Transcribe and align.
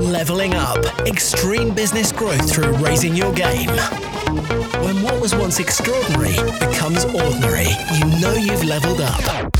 Leveling 0.00 0.54
up 0.54 0.84
extreme 1.06 1.74
business 1.74 2.12
growth 2.12 2.50
through 2.50 2.72
raising 2.78 3.14
your 3.14 3.32
game. 3.32 3.68
When 4.82 5.02
what 5.02 5.20
was 5.20 5.34
once 5.34 5.60
extraordinary 5.60 6.36
becomes 6.58 7.04
ordinary, 7.04 7.68
you 7.94 8.04
know 8.20 8.32
you've 8.34 8.64
leveled 8.64 9.00
up. 9.00 9.52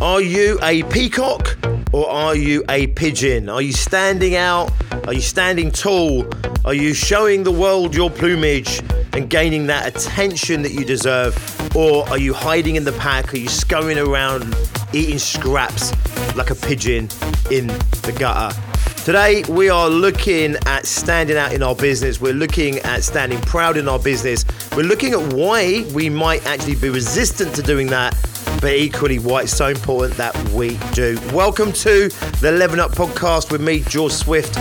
Are 0.00 0.20
you 0.20 0.58
a 0.62 0.82
peacock 0.84 1.58
or 1.92 2.08
are 2.08 2.34
you 2.34 2.64
a 2.68 2.86
pigeon? 2.88 3.48
Are 3.48 3.62
you 3.62 3.72
standing 3.72 4.36
out? 4.36 4.70
Are 5.06 5.12
you 5.12 5.20
standing 5.20 5.70
tall? 5.70 6.26
Are 6.64 6.74
you 6.74 6.94
showing 6.94 7.44
the 7.44 7.52
world 7.52 7.94
your 7.94 8.10
plumage 8.10 8.82
and 9.18 9.28
gaining 9.28 9.66
that 9.66 9.84
attention 9.84 10.62
that 10.62 10.72
you 10.72 10.84
deserve? 10.84 11.34
Or 11.74 12.08
are 12.08 12.18
you 12.18 12.32
hiding 12.32 12.76
in 12.76 12.84
the 12.84 12.92
pack? 12.92 13.34
Are 13.34 13.36
you 13.36 13.48
scurrying 13.48 13.98
around 13.98 14.56
eating 14.92 15.18
scraps 15.18 15.92
like 16.36 16.50
a 16.50 16.54
pigeon 16.54 17.08
in 17.50 17.66
the 17.66 18.14
gutter? 18.16 18.56
Today, 19.04 19.42
we 19.48 19.70
are 19.70 19.90
looking 19.90 20.54
at 20.66 20.86
standing 20.86 21.36
out 21.36 21.52
in 21.52 21.64
our 21.64 21.74
business. 21.74 22.20
We're 22.20 22.32
looking 22.32 22.78
at 22.80 23.02
standing 23.02 23.40
proud 23.40 23.76
in 23.76 23.88
our 23.88 23.98
business. 23.98 24.44
We're 24.76 24.84
looking 24.84 25.14
at 25.14 25.32
why 25.32 25.84
we 25.92 26.08
might 26.08 26.46
actually 26.46 26.76
be 26.76 26.88
resistant 26.88 27.56
to 27.56 27.62
doing 27.62 27.88
that, 27.88 28.16
but 28.60 28.72
equally 28.72 29.18
why 29.18 29.42
it's 29.42 29.52
so 29.52 29.66
important 29.66 30.16
that 30.18 30.36
we 30.50 30.78
do. 30.92 31.18
Welcome 31.32 31.72
to 31.72 32.08
the 32.40 32.52
Level 32.52 32.80
Up 32.80 32.92
Podcast 32.92 33.50
with 33.50 33.62
me, 33.62 33.80
George 33.80 34.12
Swift. 34.12 34.56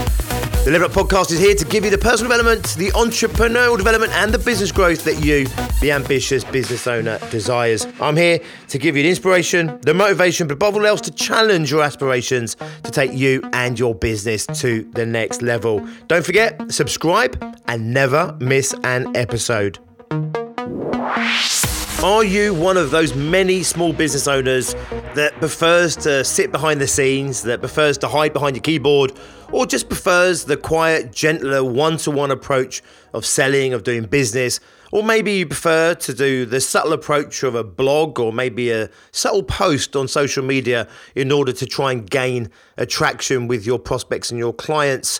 The 0.68 0.74
Level 0.74 0.90
Up 0.90 1.10
Podcast 1.10 1.32
is 1.32 1.40
here 1.40 1.56
to 1.56 1.64
give 1.64 1.86
you 1.86 1.92
the 1.92 1.98
personal 1.98 2.30
development, 2.30 2.76
the 2.76 2.90
entrepreneurial 2.90 3.78
development, 3.78 4.12
and 4.12 4.34
the 4.34 4.38
business 4.38 4.70
growth 4.70 5.06
that 5.06 5.24
you, 5.24 5.48
the 5.80 5.94
ambitious 5.94 6.44
business 6.44 6.88
owner, 6.88 7.20
desires. 7.30 7.88
I'm 8.02 8.18
here 8.18 8.42
to 8.68 8.78
give 8.78 8.98
you 8.98 9.04
the 9.04 9.08
inspiration, 9.08 9.80
the 9.84 9.94
motivation, 9.94 10.46
but 10.46 10.56
above 10.56 10.76
all 10.76 10.86
else, 10.86 11.00
to 11.02 11.12
challenge 11.12 11.72
your 11.72 11.84
aspirations 11.84 12.58
to 12.84 12.92
take 12.92 13.14
you 13.14 13.42
and 13.54 13.80
your 13.80 13.96
business 13.96 14.46
to 14.56 14.84
the 14.92 15.06
next 15.06 15.42
level. 15.42 15.88
Don't 16.10 16.26
forget, 16.26 16.62
subscribe 16.70 17.42
and 17.70 17.94
never 17.94 18.36
miss 18.42 18.76
an 18.84 19.16
episode. 19.16 19.80
Are 22.04 22.26
you 22.26 22.54
one 22.54 22.76
of 22.76 22.92
those 22.92 23.16
many 23.16 23.64
small 23.64 23.94
business 23.94 24.28
owners 24.28 24.74
that 25.16 25.32
prefers 25.40 25.96
to 25.96 26.26
sit 26.26 26.52
behind 26.52 26.82
the 26.82 26.88
scenes, 26.88 27.44
that 27.44 27.62
prefers 27.62 27.98
to 28.00 28.10
hide 28.10 28.34
behind 28.34 28.58
your 28.58 28.64
keyboard, 28.64 29.18
or 29.52 29.66
just 29.66 29.90
prefers 29.90 30.46
the 30.46 30.58
quiet, 30.58 31.12
gentler, 31.12 31.64
one 31.64 31.98
to 31.98 32.12
one 32.12 32.32
approach 32.32 32.82
of 33.14 33.26
selling, 33.26 33.74
of 33.74 33.84
doing 33.84 34.04
business? 34.04 34.60
Or 34.92 35.04
maybe 35.04 35.34
you 35.34 35.46
prefer 35.46 35.96
to 35.96 36.14
do 36.14 36.46
the 36.46 36.62
subtle 36.62 36.94
approach 36.94 37.44
of 37.44 37.56
a 37.56 37.64
blog 37.64 38.20
or 38.20 38.32
maybe 38.32 38.72
a 38.72 38.90
subtle 39.12 39.44
post 39.44 39.96
on 39.96 40.08
social 40.08 40.44
media 40.44 40.88
in 41.16 41.32
order 41.32 41.52
to 41.52 41.66
try 41.66 41.92
and 41.92 42.10
gain 42.10 42.50
attraction 42.78 43.48
with 43.48 43.66
your 43.66 43.80
prospects 43.80 44.32
and 44.32 44.40
your 44.40 44.54
clients. 44.54 45.20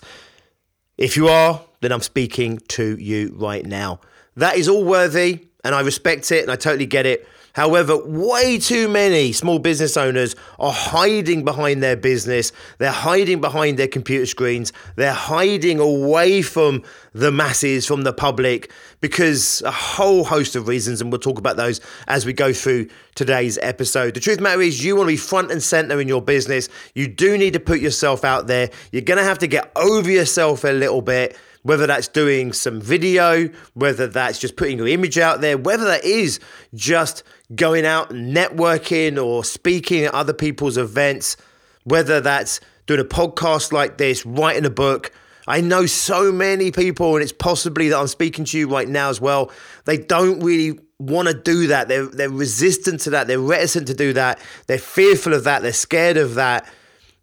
If 0.96 1.16
you 1.16 1.28
are, 1.28 1.62
then 1.80 1.92
I'm 1.92 2.00
speaking 2.00 2.58
to 2.68 2.96
you 2.98 3.34
right 3.36 3.64
now. 3.64 4.00
That 4.36 4.56
is 4.56 4.68
all 4.68 4.84
worthy 4.84 5.48
and 5.64 5.74
I 5.74 5.80
respect 5.80 6.32
it 6.32 6.42
and 6.42 6.50
I 6.50 6.56
totally 6.56 6.86
get 6.86 7.04
it. 7.04 7.28
However, 7.54 7.96
way 7.96 8.58
too 8.58 8.88
many 8.88 9.32
small 9.32 9.58
business 9.58 9.96
owners 9.96 10.36
are 10.58 10.72
hiding 10.72 11.44
behind 11.44 11.82
their 11.82 11.96
business. 11.96 12.52
They're 12.78 12.90
hiding 12.92 13.40
behind 13.40 13.78
their 13.78 13.88
computer 13.88 14.26
screens. 14.26 14.72
They're 14.96 15.12
hiding 15.12 15.80
away 15.80 16.42
from 16.42 16.84
the 17.14 17.32
masses, 17.32 17.86
from 17.86 18.02
the 18.02 18.12
public, 18.12 18.70
because 19.00 19.62
a 19.62 19.70
whole 19.70 20.24
host 20.24 20.54
of 20.54 20.68
reasons. 20.68 21.00
And 21.00 21.10
we'll 21.10 21.20
talk 21.20 21.38
about 21.38 21.56
those 21.56 21.80
as 22.06 22.24
we 22.24 22.32
go 22.32 22.52
through 22.52 22.88
today's 23.14 23.58
episode. 23.62 24.14
The 24.14 24.20
truth 24.20 24.40
matter 24.40 24.62
is, 24.62 24.84
you 24.84 24.94
want 24.94 25.08
to 25.08 25.12
be 25.12 25.16
front 25.16 25.50
and 25.50 25.62
center 25.62 26.00
in 26.00 26.06
your 26.06 26.22
business. 26.22 26.68
You 26.94 27.08
do 27.08 27.36
need 27.36 27.54
to 27.54 27.60
put 27.60 27.80
yourself 27.80 28.24
out 28.24 28.46
there. 28.46 28.70
You're 28.92 29.02
going 29.02 29.18
to 29.18 29.24
have 29.24 29.38
to 29.38 29.46
get 29.46 29.72
over 29.74 30.10
yourself 30.10 30.64
a 30.64 30.68
little 30.68 31.02
bit 31.02 31.36
whether 31.62 31.86
that's 31.86 32.08
doing 32.08 32.52
some 32.52 32.80
video, 32.80 33.48
whether 33.74 34.06
that's 34.06 34.38
just 34.38 34.56
putting 34.56 34.78
your 34.78 34.88
image 34.88 35.18
out 35.18 35.40
there, 35.40 35.58
whether 35.58 35.84
that 35.84 36.04
is 36.04 36.40
just 36.74 37.22
going 37.54 37.84
out 37.84 38.10
and 38.10 38.34
networking 38.34 39.22
or 39.22 39.44
speaking 39.44 40.04
at 40.04 40.14
other 40.14 40.32
people's 40.32 40.78
events, 40.78 41.36
whether 41.84 42.20
that's 42.20 42.60
doing 42.86 43.00
a 43.00 43.04
podcast 43.04 43.72
like 43.72 43.98
this, 43.98 44.24
writing 44.24 44.64
a 44.64 44.70
book. 44.70 45.12
I 45.46 45.60
know 45.62 45.86
so 45.86 46.30
many 46.30 46.70
people, 46.70 47.14
and 47.14 47.22
it's 47.22 47.32
possibly 47.32 47.88
that 47.88 47.98
I'm 47.98 48.06
speaking 48.06 48.44
to 48.46 48.58
you 48.58 48.68
right 48.68 48.88
now 48.88 49.08
as 49.08 49.20
well. 49.20 49.50
They 49.86 49.96
don't 49.96 50.40
really 50.40 50.78
want 50.98 51.28
to 51.28 51.34
do 51.34 51.68
that. 51.68 51.88
They're, 51.88 52.06
they're 52.06 52.28
resistant 52.28 53.00
to 53.02 53.10
that. 53.10 53.26
They're 53.28 53.40
reticent 53.40 53.86
to 53.86 53.94
do 53.94 54.12
that. 54.14 54.40
They're 54.66 54.78
fearful 54.78 55.32
of 55.32 55.44
that. 55.44 55.62
They're 55.62 55.72
scared 55.72 56.16
of 56.16 56.34
that. 56.34 56.68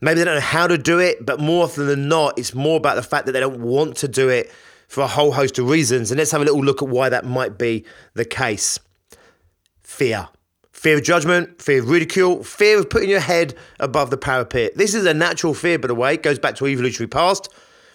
Maybe 0.01 0.19
they 0.19 0.25
don't 0.25 0.35
know 0.35 0.41
how 0.41 0.67
to 0.67 0.77
do 0.77 0.99
it, 0.99 1.25
but 1.25 1.39
more 1.39 1.63
often 1.63 1.87
than 1.87 2.07
not, 2.07 2.37
it's 2.37 2.53
more 2.53 2.77
about 2.77 2.95
the 2.95 3.03
fact 3.03 3.25
that 3.25 3.31
they 3.31 3.39
don't 3.39 3.61
want 3.61 3.97
to 3.97 4.07
do 4.07 4.29
it 4.29 4.51
for 4.87 5.01
a 5.01 5.07
whole 5.07 5.31
host 5.31 5.57
of 5.57 5.69
reasons. 5.69 6.11
And 6.11 6.17
let's 6.17 6.31
have 6.31 6.41
a 6.41 6.45
little 6.45 6.63
look 6.63 6.81
at 6.81 6.89
why 6.89 7.09
that 7.09 7.25
might 7.25 7.57
be 7.57 7.85
the 8.13 8.25
case. 8.25 8.79
Fear. 9.81 10.27
Fear 10.71 10.97
of 10.97 11.03
judgment, 11.03 11.61
fear 11.61 11.81
of 11.81 11.89
ridicule, 11.89 12.43
fear 12.43 12.77
of 12.79 12.89
putting 12.89 13.09
your 13.09 13.21
head 13.21 13.55
above 13.79 14.09
the 14.09 14.17
parapet. 14.17 14.75
This 14.75 14.93
is 14.93 15.05
a 15.05 15.13
natural 15.13 15.53
fear, 15.53 15.79
by 15.79 15.87
the 15.87 15.95
way. 15.95 16.15
It 16.15 16.23
goes 16.23 16.37
back 16.37 16.55
to 16.55 16.67
evolutionary 16.67 17.09
past. 17.09 17.51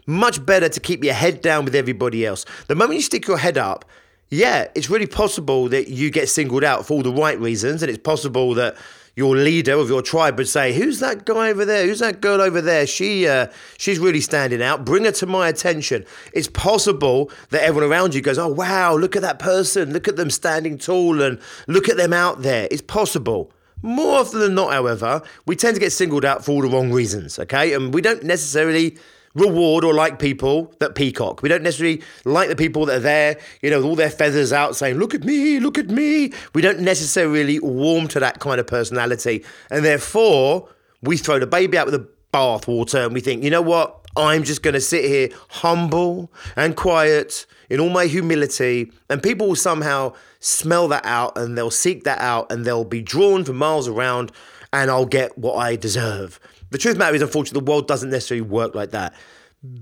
Much 0.06 0.44
better 0.44 0.68
to 0.68 0.80
keep 0.80 1.04
your 1.04 1.14
head 1.14 1.42
down 1.42 1.64
with 1.64 1.74
everybody 1.74 2.24
else. 2.26 2.46
The 2.66 2.74
moment 2.74 2.96
you 2.96 3.02
stick 3.02 3.28
your 3.28 3.38
head 3.38 3.58
up, 3.58 3.84
yeah, 4.30 4.68
it's 4.74 4.88
really 4.88 5.06
possible 5.06 5.68
that 5.68 5.88
you 5.88 6.10
get 6.10 6.28
singled 6.28 6.64
out 6.64 6.86
for 6.86 6.94
all 6.94 7.02
the 7.02 7.12
right 7.12 7.38
reasons, 7.38 7.82
and 7.82 7.90
it's 7.90 8.02
possible 8.02 8.54
that 8.54 8.76
your 9.16 9.36
leader 9.36 9.74
of 9.74 9.88
your 9.88 10.02
tribe 10.02 10.38
would 10.38 10.48
say, 10.48 10.72
"Who's 10.72 11.00
that 11.00 11.24
guy 11.24 11.50
over 11.50 11.64
there? 11.64 11.86
Who's 11.86 11.98
that 11.98 12.20
girl 12.20 12.40
over 12.40 12.60
there? 12.60 12.86
She, 12.86 13.26
uh, 13.26 13.48
she's 13.78 13.98
really 13.98 14.20
standing 14.20 14.62
out. 14.62 14.84
Bring 14.84 15.04
her 15.04 15.12
to 15.12 15.26
my 15.26 15.48
attention." 15.48 16.04
It's 16.32 16.48
possible 16.48 17.30
that 17.50 17.62
everyone 17.62 17.90
around 17.90 18.14
you 18.14 18.20
goes, 18.20 18.38
"Oh 18.38 18.48
wow, 18.48 18.96
look 18.96 19.16
at 19.16 19.22
that 19.22 19.38
person! 19.38 19.92
Look 19.92 20.08
at 20.08 20.16
them 20.16 20.30
standing 20.30 20.78
tall, 20.78 21.20
and 21.20 21.38
look 21.66 21.88
at 21.88 21.96
them 21.96 22.12
out 22.12 22.42
there." 22.42 22.68
It's 22.70 22.82
possible. 22.82 23.52
More 23.82 24.18
often 24.18 24.40
than 24.40 24.54
not, 24.54 24.72
however, 24.72 25.22
we 25.46 25.56
tend 25.56 25.74
to 25.74 25.80
get 25.80 25.92
singled 25.92 26.24
out 26.24 26.44
for 26.44 26.52
all 26.52 26.62
the 26.62 26.68
wrong 26.68 26.92
reasons. 26.92 27.38
Okay, 27.38 27.72
and 27.72 27.94
we 27.94 28.02
don't 28.02 28.22
necessarily 28.22 28.98
reward 29.34 29.84
or 29.84 29.94
like 29.94 30.18
people 30.18 30.74
that 30.80 30.94
peacock. 30.94 31.42
We 31.42 31.48
don't 31.48 31.62
necessarily 31.62 32.02
like 32.24 32.48
the 32.48 32.56
people 32.56 32.86
that 32.86 32.96
are 32.96 33.00
there, 33.00 33.38
you 33.62 33.70
know, 33.70 33.78
with 33.78 33.86
all 33.86 33.96
their 33.96 34.10
feathers 34.10 34.52
out 34.52 34.76
saying, 34.76 34.96
look 34.96 35.14
at 35.14 35.24
me, 35.24 35.60
look 35.60 35.78
at 35.78 35.88
me. 35.88 36.32
We 36.54 36.62
don't 36.62 36.80
necessarily 36.80 37.60
warm 37.60 38.08
to 38.08 38.20
that 38.20 38.40
kind 38.40 38.58
of 38.58 38.66
personality. 38.66 39.44
And 39.70 39.84
therefore, 39.84 40.68
we 41.02 41.16
throw 41.16 41.38
the 41.38 41.46
baby 41.46 41.78
out 41.78 41.86
with 41.86 41.94
the 41.94 42.08
bathwater 42.32 43.04
and 43.04 43.14
we 43.14 43.20
think, 43.20 43.44
you 43.44 43.50
know 43.50 43.62
what? 43.62 43.96
I'm 44.16 44.42
just 44.42 44.62
going 44.62 44.74
to 44.74 44.80
sit 44.80 45.04
here 45.04 45.28
humble 45.48 46.32
and 46.56 46.76
quiet 46.76 47.46
in 47.68 47.78
all 47.78 47.90
my 47.90 48.06
humility, 48.06 48.90
and 49.08 49.22
people 49.22 49.46
will 49.46 49.54
somehow 49.54 50.12
smell 50.40 50.88
that 50.88 51.06
out 51.06 51.38
and 51.38 51.56
they'll 51.56 51.70
seek 51.70 52.02
that 52.02 52.18
out 52.18 52.50
and 52.50 52.64
they'll 52.64 52.84
be 52.84 53.00
drawn 53.00 53.44
for 53.44 53.52
miles 53.52 53.86
around, 53.86 54.32
and 54.72 54.90
I'll 54.90 55.06
get 55.06 55.38
what 55.38 55.54
I 55.54 55.76
deserve. 55.76 56.40
The 56.70 56.78
truth 56.78 56.96
matter 56.96 57.14
is, 57.14 57.22
unfortunately, 57.22 57.64
the 57.64 57.70
world 57.70 57.86
doesn't 57.86 58.10
necessarily 58.10 58.42
work 58.42 58.74
like 58.74 58.90
that. 58.90 59.14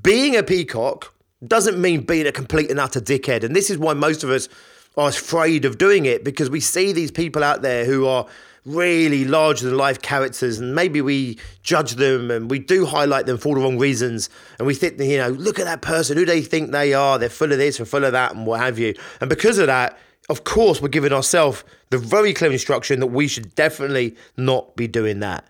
Being 0.03 0.37
a 0.37 0.43
peacock 0.43 1.15
doesn't 1.47 1.81
mean 1.81 2.03
being 2.03 2.27
a 2.27 2.33
complete 2.33 2.71
and 2.71 2.81
utter 2.81 3.01
dickhead. 3.01 3.45
And 3.45 3.55
this 3.55 3.71
is 3.71 3.79
why 3.79 3.93
most 3.95 4.25
of 4.25 4.31
us 4.31 4.49
are 4.97 5.09
afraid 5.09 5.65
of 5.65 5.79
doing 5.79 6.07
it 6.07 6.25
because 6.25 6.51
we 6.51 6.61
see 6.61 6.93
these 6.93 7.11
people 7.11 7.45
out 7.45 7.63
there 7.63 7.85
who 7.85 8.07
are 8.07 8.27
really 8.65 9.25
larger 9.25 9.65
than 9.67 9.77
life 9.77 10.03
characters 10.03 10.59
and 10.59 10.75
maybe 10.75 11.01
we 11.01 11.39
judge 11.63 11.93
them 11.93 12.31
and 12.31 12.51
we 12.51 12.59
do 12.59 12.85
highlight 12.85 13.25
them 13.25 13.39
for 13.39 13.55
the 13.55 13.61
wrong 13.61 13.79
reasons 13.79 14.29
and 14.59 14.67
we 14.67 14.75
think 14.75 15.01
you 15.01 15.17
know 15.17 15.29
look 15.31 15.59
at 15.59 15.65
that 15.65 15.81
person 15.81 16.19
who 16.19 16.25
they 16.27 16.43
think 16.43 16.71
they 16.71 16.93
are 16.93 17.19
they're 17.19 17.31
full 17.31 17.51
of 17.51 17.57
this 17.57 17.79
and 17.79 17.89
full 17.89 18.05
of 18.05 18.13
that 18.13 18.35
and 18.35 18.45
what 18.45 18.61
have 18.61 18.79
you 18.79 18.93
and 19.21 19.31
because 19.31 19.57
of 19.57 19.69
that 19.69 19.97
of 20.29 20.45
course 20.45 20.83
we're 20.83 20.89
giving 20.89 21.13
ourselves 21.13 21.65
the 21.91 21.97
very 21.97 22.35
clear 22.35 22.53
instruction 22.53 23.01
that 23.01 23.07
we 23.07 23.27
should 23.27 23.55
definitely 23.55 24.15
not 24.37 24.77
be 24.77 24.87
doing 24.87 25.21
that 25.21 25.47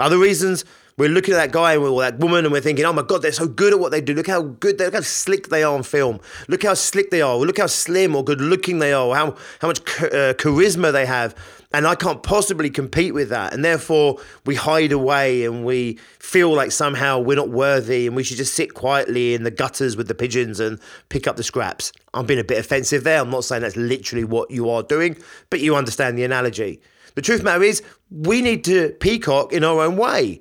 other 0.00 0.18
reasons, 0.18 0.64
we're 0.98 1.08
looking 1.08 1.32
at 1.32 1.36
that 1.36 1.52
guy 1.52 1.76
or 1.76 2.00
that 2.00 2.18
woman 2.18 2.44
and 2.44 2.52
we're 2.52 2.60
thinking, 2.60 2.84
oh 2.84 2.92
my 2.92 3.02
God, 3.02 3.22
they're 3.22 3.30
so 3.30 3.46
good 3.46 3.72
at 3.72 3.78
what 3.78 3.92
they 3.92 4.00
do. 4.00 4.14
Look 4.14 4.26
how 4.26 4.42
good 4.42 4.78
they 4.78 4.86
look 4.86 4.94
how 4.94 5.00
slick 5.00 5.48
they 5.48 5.62
are 5.62 5.72
on 5.72 5.84
film. 5.84 6.18
Look 6.48 6.64
how 6.64 6.74
slick 6.74 7.10
they 7.10 7.22
are. 7.22 7.36
Look 7.36 7.58
how 7.58 7.68
slim 7.68 8.16
or 8.16 8.24
good 8.24 8.40
looking 8.40 8.80
they 8.80 8.92
are. 8.92 9.14
How, 9.14 9.36
how 9.60 9.68
much 9.68 9.78
uh, 10.02 10.34
charisma 10.34 10.92
they 10.92 11.06
have. 11.06 11.36
And 11.72 11.86
I 11.86 11.94
can't 11.94 12.22
possibly 12.22 12.68
compete 12.68 13.14
with 13.14 13.28
that. 13.28 13.52
And 13.52 13.64
therefore, 13.64 14.18
we 14.44 14.56
hide 14.56 14.90
away 14.90 15.44
and 15.44 15.64
we 15.64 15.98
feel 16.18 16.52
like 16.52 16.72
somehow 16.72 17.20
we're 17.20 17.36
not 17.36 17.50
worthy 17.50 18.08
and 18.08 18.16
we 18.16 18.24
should 18.24 18.38
just 18.38 18.54
sit 18.54 18.74
quietly 18.74 19.34
in 19.34 19.44
the 19.44 19.50
gutters 19.52 19.96
with 19.96 20.08
the 20.08 20.14
pigeons 20.14 20.58
and 20.58 20.80
pick 21.10 21.28
up 21.28 21.36
the 21.36 21.44
scraps. 21.44 21.92
I'm 22.12 22.26
being 22.26 22.40
a 22.40 22.44
bit 22.44 22.58
offensive 22.58 23.04
there. 23.04 23.20
I'm 23.20 23.30
not 23.30 23.44
saying 23.44 23.62
that's 23.62 23.76
literally 23.76 24.24
what 24.24 24.50
you 24.50 24.68
are 24.68 24.82
doing, 24.82 25.16
but 25.50 25.60
you 25.60 25.76
understand 25.76 26.18
the 26.18 26.24
analogy. 26.24 26.80
The 27.18 27.22
truth 27.22 27.42
matter 27.42 27.64
is, 27.64 27.82
we 28.12 28.42
need 28.42 28.62
to 28.66 28.90
peacock 29.00 29.52
in 29.52 29.64
our 29.64 29.80
own 29.80 29.96
way. 29.96 30.40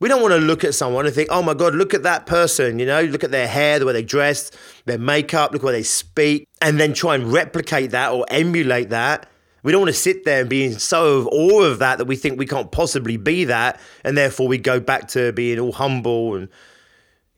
We 0.00 0.08
don't 0.08 0.22
want 0.22 0.32
to 0.32 0.40
look 0.40 0.64
at 0.64 0.74
someone 0.74 1.04
and 1.04 1.14
think, 1.14 1.28
oh 1.30 1.42
my 1.42 1.52
God, 1.52 1.74
look 1.74 1.92
at 1.92 2.04
that 2.04 2.24
person, 2.24 2.78
you 2.78 2.86
know, 2.86 3.02
look 3.02 3.22
at 3.22 3.32
their 3.32 3.46
hair, 3.46 3.78
the 3.78 3.84
way 3.84 3.92
they 3.92 4.02
dress, 4.02 4.50
their 4.86 4.96
makeup, 4.96 5.52
look 5.52 5.62
way 5.62 5.72
they 5.72 5.82
speak, 5.82 6.48
and 6.62 6.80
then 6.80 6.94
try 6.94 7.16
and 7.16 7.30
replicate 7.30 7.90
that 7.90 8.12
or 8.12 8.24
emulate 8.30 8.88
that. 8.88 9.28
We 9.62 9.72
don't 9.72 9.82
want 9.82 9.94
to 9.94 10.00
sit 10.00 10.24
there 10.24 10.40
and 10.40 10.48
be 10.48 10.64
in 10.64 10.78
so 10.78 11.18
of 11.18 11.26
awe 11.26 11.64
of 11.64 11.80
that 11.80 11.98
that 11.98 12.06
we 12.06 12.16
think 12.16 12.38
we 12.38 12.46
can't 12.46 12.72
possibly 12.72 13.18
be 13.18 13.44
that, 13.44 13.78
and 14.02 14.16
therefore 14.16 14.48
we 14.48 14.56
go 14.56 14.80
back 14.80 15.08
to 15.08 15.34
being 15.34 15.58
all 15.58 15.72
humble 15.72 16.34
and 16.34 16.48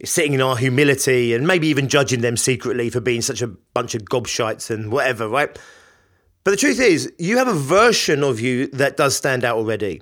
sitting 0.05 0.35
in 0.35 0.41
our 0.41 0.57
humility 0.57 1.35
and 1.35 1.49
maybe 1.49 1.67
even 1.67 1.89
judging 1.89 2.21
them 2.21 2.37
secretly 2.37 2.91
for 2.91 3.01
being 3.01 3.23
such 3.23 3.43
a 3.43 3.49
bunch 3.49 3.97
of 3.97 4.03
gobshites 4.03 4.71
and 4.71 4.93
whatever, 4.93 5.29
right? 5.29 5.59
But 6.49 6.53
the 6.53 6.61
truth 6.61 6.81
is, 6.81 7.13
you 7.19 7.37
have 7.37 7.49
a 7.49 7.53
version 7.53 8.25
of 8.25 8.41
you 8.41 8.69
that 8.69 8.97
does 8.97 9.15
stand 9.15 9.45
out 9.45 9.59
already. 9.59 10.01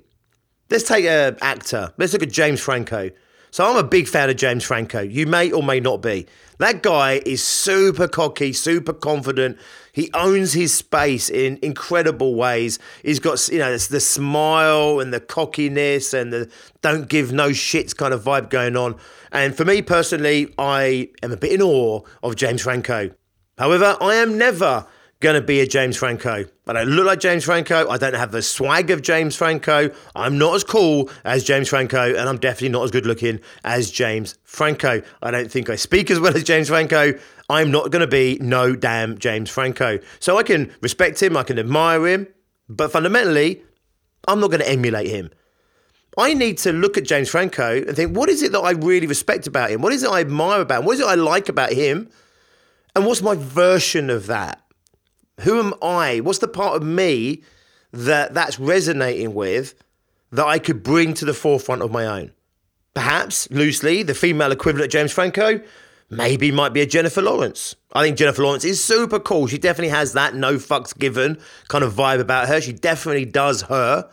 Let's 0.69 0.85
take 0.85 1.03
an 1.03 1.35
actor. 1.41 1.91
Let's 1.97 2.13
look 2.13 2.23
at 2.23 2.31
James 2.31 2.61
Franco. 2.61 3.09
So 3.51 3.65
I'm 3.65 3.75
a 3.75 3.83
big 3.83 4.07
fan 4.07 4.29
of 4.29 4.37
James 4.37 4.63
Franco. 4.63 5.01
You 5.01 5.25
may 5.25 5.51
or 5.51 5.61
may 5.61 5.81
not 5.81 6.01
be. 6.01 6.25
That 6.59 6.83
guy 6.83 7.21
is 7.25 7.43
super 7.43 8.07
cocky, 8.07 8.53
super 8.53 8.93
confident. 8.93 9.57
He 9.91 10.09
owns 10.13 10.53
his 10.53 10.73
space 10.73 11.29
in 11.29 11.59
incredible 11.61 12.33
ways. 12.35 12.79
He's 13.03 13.19
got, 13.19 13.45
you 13.49 13.59
know, 13.59 13.75
the 13.75 13.99
smile 13.99 15.01
and 15.01 15.13
the 15.13 15.19
cockiness 15.19 16.13
and 16.13 16.31
the 16.31 16.49
don't 16.81 17.09
give 17.09 17.33
no 17.33 17.49
shits 17.49 17.93
kind 17.93 18.13
of 18.13 18.23
vibe 18.23 18.49
going 18.49 18.77
on. 18.77 18.95
And 19.33 19.53
for 19.53 19.65
me 19.65 19.81
personally, 19.81 20.53
I 20.57 21.09
am 21.21 21.33
a 21.33 21.37
bit 21.37 21.51
in 21.51 21.61
awe 21.61 22.03
of 22.23 22.37
James 22.37 22.61
Franco. 22.61 23.11
However, 23.57 23.97
I 23.99 24.15
am 24.15 24.37
never 24.37 24.87
going 25.19 25.35
to 25.35 25.41
be 25.41 25.59
a 25.61 25.67
James 25.67 25.97
Franco. 25.97 26.45
I 26.67 26.73
don't 26.73 26.89
look 26.89 27.05
like 27.05 27.19
James 27.19 27.43
Franco. 27.43 27.89
I 27.89 27.97
don't 27.97 28.13
have 28.13 28.31
the 28.31 28.41
swag 28.41 28.91
of 28.91 29.01
James 29.01 29.35
Franco. 29.35 29.89
I'm 30.15 30.37
not 30.37 30.55
as 30.55 30.63
cool 30.63 31.09
as 31.25 31.43
James 31.43 31.69
Franco, 31.69 32.13
and 32.15 32.29
I'm 32.29 32.37
definitely 32.37 32.69
not 32.69 32.83
as 32.83 32.91
good 32.91 33.05
looking 33.05 33.39
as 33.63 33.89
James 33.89 34.37
Franco. 34.43 35.01
I 35.23 35.31
don't 35.31 35.51
think 35.51 35.69
I 35.69 35.75
speak 35.75 36.11
as 36.11 36.19
well 36.19 36.35
as 36.35 36.43
James 36.43 36.67
Franco. 36.67 37.13
I'm 37.49 37.71
not 37.71 37.91
going 37.91 38.01
to 38.01 38.07
be 38.07 38.37
no 38.41 38.75
damn 38.75 39.17
James 39.17 39.49
Franco. 39.49 39.99
So 40.19 40.37
I 40.37 40.43
can 40.43 40.73
respect 40.81 41.21
him, 41.21 41.35
I 41.35 41.43
can 41.43 41.57
admire 41.57 42.05
him, 42.05 42.27
but 42.69 42.91
fundamentally, 42.91 43.63
I'm 44.27 44.39
not 44.39 44.51
going 44.51 44.61
to 44.61 44.69
emulate 44.69 45.07
him. 45.07 45.31
I 46.17 46.33
need 46.33 46.57
to 46.59 46.73
look 46.73 46.97
at 46.97 47.05
James 47.05 47.29
Franco 47.29 47.77
and 47.77 47.95
think, 47.95 48.15
what 48.15 48.27
is 48.29 48.41
it 48.41 48.51
that 48.51 48.59
I 48.59 48.71
really 48.71 49.07
respect 49.07 49.47
about 49.47 49.69
him? 49.69 49.81
What 49.81 49.93
is 49.93 50.03
it 50.03 50.09
I 50.09 50.19
admire 50.19 50.61
about 50.61 50.79
him? 50.79 50.85
What 50.85 50.93
is 50.95 50.99
it 50.99 51.07
I 51.07 51.15
like 51.15 51.47
about 51.47 51.71
him? 51.71 52.09
And 52.95 53.05
what's 53.05 53.21
my 53.21 53.35
version 53.35 54.09
of 54.09 54.25
that? 54.25 54.61
Who 55.41 55.59
am 55.59 55.73
I? 55.81 56.19
What's 56.19 56.39
the 56.39 56.47
part 56.47 56.75
of 56.75 56.83
me 56.83 57.43
that 57.91 58.33
that's 58.33 58.59
resonating 58.59 59.33
with 59.33 59.75
that 60.31 60.45
I 60.45 60.59
could 60.59 60.83
bring 60.83 61.13
to 61.15 61.25
the 61.25 61.33
forefront 61.33 61.81
of 61.81 61.91
my 61.91 62.05
own? 62.05 62.31
Perhaps, 62.93 63.49
loosely, 63.51 64.01
the 64.01 64.15
female 64.15 64.51
equivalent 64.51 64.85
of 64.85 64.91
James 64.91 65.11
Franco 65.11 65.61
maybe 66.09 66.51
might 66.51 66.73
be 66.73 66.81
a 66.81 66.85
Jennifer 66.85 67.21
Lawrence. 67.21 67.75
I 67.93 68.03
think 68.03 68.17
Jennifer 68.17 68.43
Lawrence 68.43 68.65
is 68.65 68.83
super 68.83 69.19
cool. 69.19 69.47
She 69.47 69.57
definitely 69.57 69.89
has 69.89 70.13
that 70.13 70.33
no 70.33 70.55
fucks 70.55 70.97
given 70.97 71.39
kind 71.67 71.83
of 71.83 71.93
vibe 71.93 72.19
about 72.19 72.47
her. 72.47 72.61
She 72.61 72.73
definitely 72.73 73.25
does 73.25 73.63
her. 73.63 74.09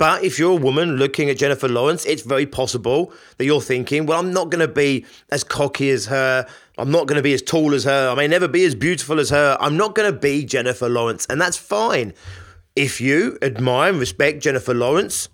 But 0.00 0.24
if 0.24 0.38
you're 0.38 0.52
a 0.52 0.56
woman 0.56 0.96
looking 0.96 1.28
at 1.28 1.36
Jennifer 1.36 1.68
Lawrence, 1.68 2.06
it's 2.06 2.22
very 2.22 2.46
possible 2.46 3.12
that 3.36 3.44
you're 3.44 3.60
thinking, 3.60 4.06
well, 4.06 4.18
I'm 4.18 4.32
not 4.32 4.48
going 4.50 4.66
to 4.66 4.72
be 4.72 5.04
as 5.30 5.44
cocky 5.44 5.90
as 5.90 6.06
her. 6.06 6.46
I'm 6.78 6.90
not 6.90 7.06
going 7.06 7.16
to 7.16 7.22
be 7.22 7.34
as 7.34 7.42
tall 7.42 7.74
as 7.74 7.84
her. 7.84 8.08
I 8.08 8.14
may 8.14 8.26
never 8.26 8.48
be 8.48 8.64
as 8.64 8.74
beautiful 8.74 9.20
as 9.20 9.28
her. 9.28 9.58
I'm 9.60 9.76
not 9.76 9.94
going 9.94 10.10
to 10.10 10.18
be 10.18 10.46
Jennifer 10.46 10.88
Lawrence. 10.88 11.26
And 11.28 11.38
that's 11.38 11.58
fine. 11.58 12.14
If 12.74 12.98
you 13.02 13.36
admire 13.42 13.90
and 13.90 14.00
respect 14.00 14.42
Jennifer 14.42 14.72
Lawrence 14.72 15.28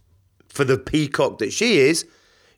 for 0.48 0.64
the 0.64 0.76
peacock 0.76 1.38
that 1.38 1.52
she 1.52 1.78
is, 1.78 2.04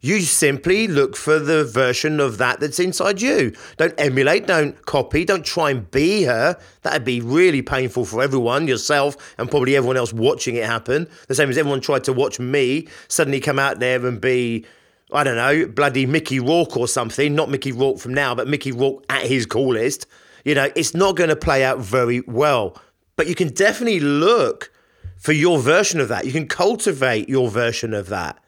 you 0.00 0.20
simply 0.20 0.86
look 0.86 1.16
for 1.16 1.40
the 1.40 1.64
version 1.64 2.20
of 2.20 2.38
that 2.38 2.60
that's 2.60 2.78
inside 2.78 3.20
you. 3.20 3.52
Don't 3.78 3.94
emulate, 3.98 4.46
don't 4.46 4.84
copy, 4.86 5.24
don't 5.24 5.44
try 5.44 5.70
and 5.70 5.90
be 5.90 6.22
her. 6.22 6.56
That'd 6.82 7.04
be 7.04 7.20
really 7.20 7.62
painful 7.62 8.04
for 8.04 8.22
everyone, 8.22 8.68
yourself, 8.68 9.34
and 9.38 9.50
probably 9.50 9.74
everyone 9.76 9.96
else 9.96 10.12
watching 10.12 10.54
it 10.54 10.64
happen. 10.64 11.08
The 11.26 11.34
same 11.34 11.50
as 11.50 11.58
everyone 11.58 11.80
tried 11.80 12.04
to 12.04 12.12
watch 12.12 12.38
me 12.38 12.86
suddenly 13.08 13.40
come 13.40 13.58
out 13.58 13.80
there 13.80 14.04
and 14.06 14.20
be, 14.20 14.64
I 15.12 15.24
don't 15.24 15.36
know, 15.36 15.66
bloody 15.66 16.06
Mickey 16.06 16.38
Rourke 16.38 16.76
or 16.76 16.86
something. 16.86 17.34
Not 17.34 17.50
Mickey 17.50 17.72
Rourke 17.72 17.98
from 17.98 18.14
now, 18.14 18.36
but 18.36 18.46
Mickey 18.46 18.70
Rourke 18.70 19.04
at 19.08 19.26
his 19.26 19.46
coolest. 19.46 20.06
You 20.44 20.54
know, 20.54 20.70
it's 20.76 20.94
not 20.94 21.16
going 21.16 21.30
to 21.30 21.36
play 21.36 21.64
out 21.64 21.80
very 21.80 22.20
well. 22.20 22.80
But 23.16 23.26
you 23.26 23.34
can 23.34 23.48
definitely 23.48 23.98
look 23.98 24.70
for 25.16 25.32
your 25.32 25.58
version 25.58 25.98
of 25.98 26.06
that. 26.06 26.24
You 26.24 26.30
can 26.30 26.46
cultivate 26.46 27.28
your 27.28 27.50
version 27.50 27.92
of 27.92 28.08
that 28.10 28.38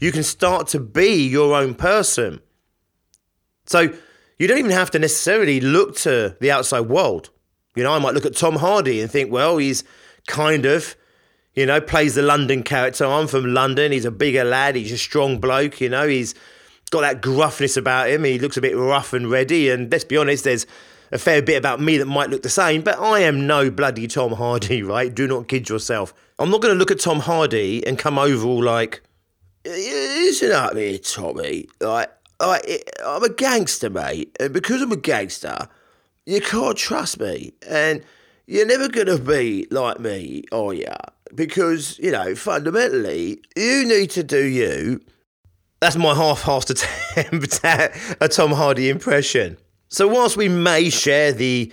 you 0.00 0.10
can 0.10 0.22
start 0.22 0.66
to 0.68 0.80
be 0.80 1.26
your 1.26 1.54
own 1.54 1.74
person. 1.74 2.40
So 3.66 3.92
you 4.38 4.48
don't 4.48 4.58
even 4.58 4.70
have 4.70 4.90
to 4.92 4.98
necessarily 4.98 5.60
look 5.60 5.96
to 5.98 6.36
the 6.40 6.50
outside 6.50 6.82
world. 6.82 7.30
You 7.76 7.84
know, 7.84 7.92
I 7.92 7.98
might 7.98 8.14
look 8.14 8.26
at 8.26 8.34
Tom 8.34 8.56
Hardy 8.56 9.00
and 9.00 9.10
think, 9.10 9.30
well, 9.30 9.58
he's 9.58 9.84
kind 10.26 10.66
of, 10.66 10.96
you 11.54 11.66
know, 11.66 11.80
plays 11.80 12.14
the 12.14 12.22
London 12.22 12.62
character. 12.62 13.04
I'm 13.04 13.28
from 13.28 13.52
London. 13.54 13.92
He's 13.92 14.06
a 14.06 14.10
bigger 14.10 14.42
lad. 14.42 14.74
He's 14.74 14.90
a 14.90 14.98
strong 14.98 15.38
bloke. 15.38 15.80
You 15.80 15.90
know, 15.90 16.08
he's 16.08 16.34
got 16.90 17.02
that 17.02 17.20
gruffness 17.20 17.76
about 17.76 18.08
him. 18.08 18.24
He 18.24 18.38
looks 18.38 18.56
a 18.56 18.60
bit 18.60 18.76
rough 18.76 19.12
and 19.12 19.30
ready. 19.30 19.68
And 19.68 19.92
let's 19.92 20.04
be 20.04 20.16
honest, 20.16 20.44
there's 20.44 20.66
a 21.12 21.18
fair 21.18 21.42
bit 21.42 21.56
about 21.56 21.80
me 21.80 21.98
that 21.98 22.06
might 22.06 22.30
look 22.30 22.42
the 22.42 22.48
same, 22.48 22.82
but 22.82 22.98
I 22.98 23.20
am 23.20 23.46
no 23.46 23.70
bloody 23.70 24.06
Tom 24.06 24.32
Hardy, 24.32 24.82
right? 24.82 25.14
Do 25.14 25.26
not 25.26 25.48
kid 25.48 25.68
yourself. 25.68 26.14
I'm 26.38 26.50
not 26.50 26.62
going 26.62 26.74
to 26.74 26.78
look 26.78 26.90
at 26.90 27.00
Tom 27.00 27.20
Hardy 27.20 27.86
and 27.86 27.98
come 27.98 28.18
over 28.18 28.46
all 28.46 28.62
like, 28.62 29.02
listen 29.64 30.52
up 30.52 30.76
here, 30.76 30.98
Tommy. 30.98 31.68
Like, 31.80 32.10
like, 32.40 32.90
I'm 33.04 33.22
a 33.22 33.28
gangster, 33.28 33.90
mate, 33.90 34.36
and 34.40 34.52
because 34.52 34.82
I'm 34.82 34.92
a 34.92 34.96
gangster, 34.96 35.68
you 36.26 36.40
can't 36.40 36.76
trust 36.76 37.20
me, 37.20 37.52
and 37.68 38.02
you're 38.46 38.66
never 38.66 38.88
gonna 38.88 39.18
be 39.18 39.66
like 39.70 40.00
me, 40.00 40.44
are 40.52 40.74
you? 40.74 40.86
Because 41.34 41.98
you 41.98 42.10
know, 42.10 42.34
fundamentally, 42.34 43.40
you 43.56 43.86
need 43.86 44.10
to 44.10 44.22
do 44.22 44.44
you. 44.44 45.00
That's 45.80 45.96
my 45.96 46.14
half-assed 46.14 46.70
attempt 46.70 47.64
at 47.64 47.96
a 48.20 48.28
Tom 48.28 48.52
Hardy 48.52 48.90
impression. 48.90 49.56
So, 49.88 50.06
whilst 50.06 50.36
we 50.36 50.48
may 50.48 50.90
share 50.90 51.32
the 51.32 51.72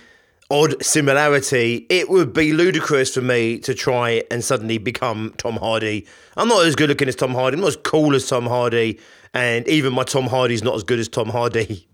odd 0.50 0.82
similarity, 0.82 1.86
it 1.90 2.08
would 2.08 2.32
be 2.32 2.52
ludicrous 2.52 3.14
for 3.14 3.20
me 3.20 3.58
to 3.58 3.74
try 3.74 4.22
and 4.30 4.42
suddenly 4.42 4.78
become 4.78 5.34
Tom 5.36 5.56
Hardy. 5.56 6.06
I'm 6.36 6.48
not 6.48 6.64
as 6.66 6.74
good 6.74 6.88
looking 6.88 7.08
as 7.08 7.16
Tom 7.16 7.32
Hardy, 7.32 7.56
I'm 7.56 7.60
not 7.60 7.68
as 7.68 7.76
cool 7.76 8.14
as 8.14 8.26
Tom 8.26 8.46
Hardy, 8.46 8.98
and 9.34 9.68
even 9.68 9.92
my 9.92 10.04
Tom 10.04 10.26
Hardy's 10.26 10.62
not 10.62 10.74
as 10.74 10.84
good 10.84 10.98
as 10.98 11.08
Tom 11.08 11.28
Hardy. 11.28 11.86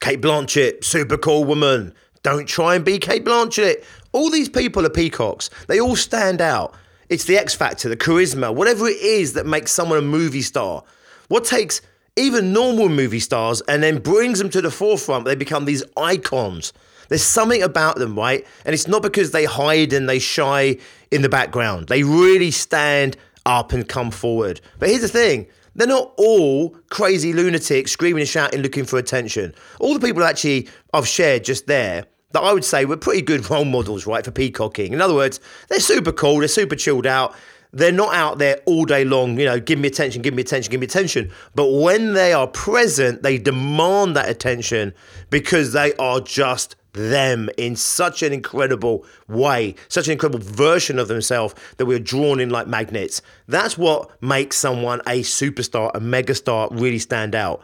Cate 0.00 0.20
Blanchett, 0.20 0.82
super 0.82 1.16
cool 1.16 1.44
woman. 1.44 1.94
Don't 2.22 2.48
try 2.48 2.74
and 2.74 2.84
be 2.84 2.98
Cate 2.98 3.24
Blanchett. 3.24 3.84
All 4.12 4.30
these 4.30 4.48
people 4.48 4.84
are 4.84 4.90
peacocks. 4.90 5.50
They 5.68 5.80
all 5.80 5.96
stand 5.96 6.40
out. 6.40 6.74
It's 7.08 7.24
the 7.24 7.36
X 7.36 7.54
factor, 7.54 7.88
the 7.88 7.96
charisma, 7.96 8.54
whatever 8.54 8.86
it 8.88 9.00
is 9.00 9.34
that 9.34 9.46
makes 9.46 9.72
someone 9.72 9.98
a 9.98 10.02
movie 10.02 10.42
star. 10.42 10.82
What 11.28 11.44
takes 11.44 11.80
even 12.16 12.52
normal 12.52 12.88
movie 12.88 13.20
stars 13.20 13.62
and 13.68 13.82
then 13.82 13.98
brings 13.98 14.38
them 14.38 14.50
to 14.50 14.60
the 14.60 14.70
forefront, 14.70 15.24
they 15.24 15.34
become 15.34 15.64
these 15.64 15.82
icons. 15.96 16.72
There's 17.10 17.22
something 17.22 17.62
about 17.62 17.96
them, 17.96 18.16
right? 18.16 18.46
And 18.64 18.72
it's 18.72 18.88
not 18.88 19.02
because 19.02 19.32
they 19.32 19.44
hide 19.44 19.92
and 19.92 20.08
they 20.08 20.20
shy 20.20 20.78
in 21.10 21.22
the 21.22 21.28
background. 21.28 21.88
They 21.88 22.04
really 22.04 22.52
stand 22.52 23.16
up 23.44 23.72
and 23.72 23.86
come 23.86 24.10
forward. 24.12 24.60
But 24.78 24.88
here's 24.88 25.02
the 25.02 25.08
thing 25.08 25.48
they're 25.74 25.88
not 25.88 26.12
all 26.16 26.70
crazy 26.88 27.32
lunatics 27.32 27.90
screaming 27.90 28.20
and 28.20 28.28
shouting 28.28 28.62
looking 28.62 28.84
for 28.84 28.98
attention. 28.98 29.54
All 29.80 29.92
the 29.92 30.04
people 30.06 30.22
actually 30.22 30.68
I've 30.94 31.06
shared 31.06 31.44
just 31.44 31.66
there 31.66 32.06
that 32.32 32.40
I 32.40 32.52
would 32.52 32.64
say 32.64 32.84
were 32.84 32.96
pretty 32.96 33.22
good 33.22 33.48
role 33.50 33.64
models, 33.64 34.06
right, 34.06 34.24
for 34.24 34.30
peacocking. 34.30 34.92
In 34.92 35.00
other 35.00 35.14
words, 35.14 35.40
they're 35.68 35.80
super 35.80 36.12
cool, 36.12 36.38
they're 36.38 36.48
super 36.48 36.76
chilled 36.76 37.06
out. 37.06 37.34
They're 37.72 37.92
not 37.92 38.12
out 38.14 38.38
there 38.38 38.60
all 38.66 38.84
day 38.84 39.04
long, 39.04 39.38
you 39.38 39.44
know, 39.44 39.60
give 39.60 39.78
me 39.78 39.86
attention, 39.86 40.22
give 40.22 40.34
me 40.34 40.42
attention, 40.42 40.72
give 40.72 40.80
me 40.80 40.86
attention. 40.86 41.30
But 41.54 41.70
when 41.70 42.14
they 42.14 42.32
are 42.32 42.48
present, 42.48 43.22
they 43.22 43.38
demand 43.38 44.16
that 44.16 44.28
attention 44.28 44.92
because 45.30 45.72
they 45.72 45.94
are 45.94 46.20
just 46.20 46.74
them 46.92 47.48
in 47.56 47.76
such 47.76 48.22
an 48.22 48.32
incredible 48.32 49.04
way, 49.28 49.74
such 49.88 50.06
an 50.06 50.12
incredible 50.12 50.44
version 50.44 50.98
of 50.98 51.08
themselves 51.08 51.54
that 51.76 51.86
we're 51.86 51.98
drawn 51.98 52.40
in 52.40 52.50
like 52.50 52.66
magnets. 52.66 53.22
That's 53.46 53.78
what 53.78 54.10
makes 54.22 54.56
someone 54.56 55.00
a 55.06 55.20
superstar, 55.20 55.90
a 55.94 56.00
megastar 56.00 56.68
really 56.72 56.98
stand 56.98 57.34
out. 57.34 57.62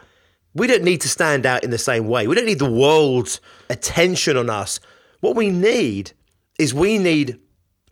We 0.53 0.67
don't 0.67 0.83
need 0.83 1.01
to 1.01 1.09
stand 1.09 1.45
out 1.45 1.63
in 1.63 1.69
the 1.69 1.77
same 1.77 2.07
way. 2.07 2.27
We 2.27 2.35
don't 2.35 2.45
need 2.45 2.59
the 2.59 2.71
world's 2.71 3.41
attention 3.69 4.37
on 4.37 4.49
us. 4.49 4.79
What 5.19 5.35
we 5.35 5.49
need 5.49 6.13
is 6.57 6.73
we 6.73 6.97
need 6.97 7.39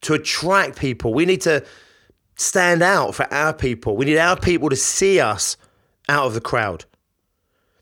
to 0.02 0.14
attract 0.14 0.78
people. 0.78 1.14
We 1.14 1.26
need 1.26 1.42
to 1.42 1.64
stand 2.38 2.82
out 2.82 3.16
for 3.16 3.32
our 3.34 3.54
people. 3.54 3.96
We 3.96 4.06
need 4.06 4.18
our 4.18 4.40
people 4.40 4.70
to 4.70 4.76
see 4.76 5.20
us 5.20 5.58
out 6.10 6.26
of 6.26 6.34
the 6.34 6.42
crowd. 6.42 6.86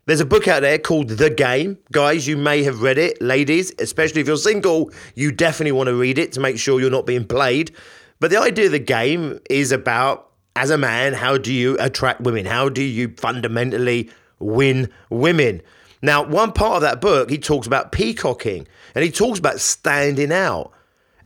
There's 0.06 0.20
a 0.20 0.26
book 0.26 0.46
out 0.48 0.60
there 0.60 0.78
called 0.78 1.08
The 1.08 1.30
Game. 1.30 1.78
Guys, 1.90 2.26
you 2.26 2.36
may 2.36 2.62
have 2.64 2.82
read 2.82 2.98
it. 2.98 3.22
Ladies, 3.22 3.72
especially 3.78 4.20
if 4.20 4.26
you're 4.26 4.36
single, 4.36 4.90
you 5.14 5.32
definitely 5.32 5.72
want 5.72 5.86
to 5.86 5.94
read 5.94 6.18
it 6.18 6.32
to 6.32 6.40
make 6.40 6.58
sure 6.58 6.78
you're 6.78 6.90
not 6.90 7.06
being 7.06 7.24
played. 7.26 7.74
But 8.20 8.30
the 8.30 8.38
idea 8.38 8.66
of 8.66 8.72
the 8.72 8.78
game 8.78 9.40
is 9.48 9.72
about 9.72 10.30
as 10.56 10.68
a 10.68 10.76
man, 10.76 11.14
how 11.14 11.38
do 11.38 11.50
you 11.50 11.78
attract 11.80 12.20
women? 12.20 12.44
How 12.44 12.68
do 12.68 12.82
you 12.82 13.14
fundamentally 13.16 14.10
win 14.40 14.90
women? 15.08 15.62
Now, 16.02 16.22
one 16.22 16.52
part 16.52 16.76
of 16.76 16.82
that 16.82 17.00
book, 17.00 17.30
he 17.30 17.38
talks 17.38 17.66
about 17.66 17.90
peacocking 17.90 18.68
and 18.94 19.02
he 19.02 19.10
talks 19.10 19.38
about 19.38 19.58
standing 19.58 20.32
out. 20.32 20.70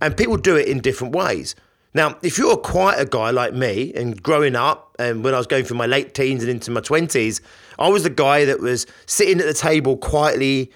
And 0.00 0.16
people 0.16 0.36
do 0.36 0.54
it 0.54 0.68
in 0.68 0.78
different 0.78 1.16
ways. 1.16 1.56
Now, 1.94 2.16
if 2.22 2.38
you're 2.38 2.56
quite 2.56 2.98
a 2.98 3.06
guy 3.06 3.30
like 3.30 3.54
me 3.54 3.92
and 3.94 4.22
growing 4.22 4.54
up, 4.54 4.94
and 4.98 5.24
when 5.24 5.34
I 5.34 5.38
was 5.38 5.46
going 5.46 5.64
through 5.64 5.78
my 5.78 5.86
late 5.86 6.14
teens 6.14 6.42
and 6.42 6.50
into 6.50 6.70
my 6.70 6.80
20s, 6.80 7.40
I 7.78 7.88
was 7.88 8.02
the 8.02 8.10
guy 8.10 8.44
that 8.44 8.60
was 8.60 8.86
sitting 9.06 9.40
at 9.40 9.46
the 9.46 9.54
table 9.54 9.96
quietly, 9.96 10.70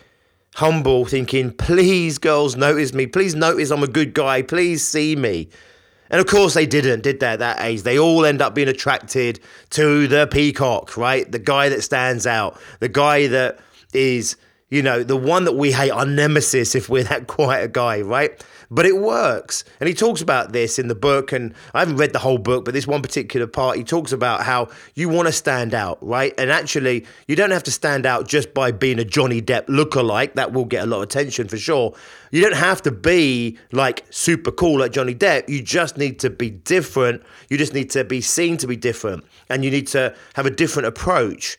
humble, 0.54 1.04
thinking, 1.04 1.50
please, 1.50 2.19
girls, 2.19 2.57
notice 2.57 2.92
me. 2.95 3.07
Please 3.07 3.35
notice 3.35 3.71
I'm 3.71 3.83
a 3.83 3.88
good 3.88 4.14
guy. 4.14 4.42
Please 4.42 4.87
see 4.87 5.14
me. 5.16 5.49
And 6.11 6.21
of 6.21 6.26
course, 6.26 6.54
they 6.54 6.66
didn't, 6.66 7.02
did 7.02 7.21
they, 7.21 7.26
at 7.26 7.38
that 7.38 7.61
age? 7.61 7.83
They 7.83 7.99
all 7.99 8.25
end 8.25 8.42
up 8.42 8.54
being 8.54 8.69
attracted 8.69 9.40
to 9.71 10.07
the 10.07 10.26
peacock, 10.26 10.97
right? 10.97 11.31
The 11.31 11.38
guy 11.38 11.71
that 11.71 11.83
stands 11.83 12.26
out, 12.26 12.61
the 12.81 12.88
guy 12.88 13.28
that 13.28 13.59
is, 13.95 14.37
you 14.73 14.81
know, 14.81 15.02
the 15.02 15.19
one 15.19 15.45
that 15.45 15.52
we 15.52 15.71
hate, 15.71 15.91
our 15.91 16.07
nemesis 16.07 16.75
if 16.75 16.88
we're 16.88 17.05
that 17.05 17.26
quiet 17.26 17.64
a 17.64 17.69
guy, 17.69 18.00
right? 18.00 18.43
But 18.71 18.87
it 18.87 18.97
works. 18.97 19.64
And 19.81 19.87
he 19.87 19.95
talks 19.95 20.23
about 20.23 20.52
this 20.52 20.79
in 20.79 20.88
the 20.88 20.95
book, 20.95 21.31
and 21.31 21.52
I 21.75 21.81
haven't 21.81 21.99
read 21.99 22.14
the 22.14 22.19
whole 22.19 22.38
book, 22.38 22.64
but 22.64 22.73
this 22.73 22.87
one 22.87 23.02
particular 23.02 23.47
part, 23.47 23.76
he 23.76 23.85
talks 23.85 24.12
about 24.12 24.45
how 24.45 24.69
you 24.95 25.11
want 25.11 25.29
to 25.29 25.33
stand 25.33 25.75
out, 25.75 25.99
right? 26.00 26.33
And 26.38 26.50
actually, 26.50 27.05
you 27.29 27.37
don't 27.37 27.50
have 27.50 27.64
to 27.64 27.71
stand 27.71 28.07
out 28.07 28.26
just 28.26 28.55
by 28.55 28.73
being 28.73 28.99
a 28.99 29.05
Johnny 29.05 29.43
Depp 29.43 29.67
lookalike. 29.67 30.33
That 30.37 30.55
will 30.55 30.64
get 30.64 30.85
a 30.85 30.87
lot 30.87 30.97
of 30.99 31.02
attention 31.02 31.49
for 31.49 31.59
sure. 31.59 31.95
You 32.31 32.41
don't 32.41 32.57
have 32.57 32.81
to 32.83 32.91
be 32.91 33.59
like 33.73 34.07
super 34.09 34.50
cool 34.50 34.79
like 34.79 34.93
Johnny 34.93 35.14
Depp. 35.14 35.50
You 35.50 35.61
just 35.61 35.99
need 35.99 36.19
to 36.21 36.31
be 36.31 36.49
different. 36.49 37.23
You 37.50 37.59
just 37.59 37.75
need 37.75 37.91
to 37.91 38.05
be 38.05 38.23
seen 38.23 38.57
to 38.57 38.67
be 38.67 38.76
different. 38.76 39.26
And 39.50 39.67
you 39.67 39.71
need 39.71 39.88
to 39.88 40.14
have 40.33 40.47
a 40.47 40.50
different 40.50 40.87
approach. 40.87 41.59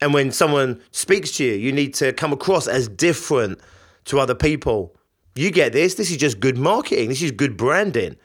And 0.00 0.12
when 0.12 0.30
someone 0.30 0.80
speaks 0.90 1.32
to 1.32 1.44
you, 1.44 1.54
you 1.54 1.72
need 1.72 1.94
to 1.94 2.12
come 2.12 2.32
across 2.32 2.68
as 2.68 2.88
different 2.88 3.60
to 4.06 4.20
other 4.20 4.34
people. 4.34 4.94
You 5.34 5.50
get 5.50 5.72
this. 5.72 5.94
This 5.94 6.10
is 6.10 6.16
just 6.16 6.40
good 6.40 6.58
marketing. 6.58 7.08
This 7.08 7.22
is 7.22 7.30
good 7.30 7.56
branding. 7.56 8.16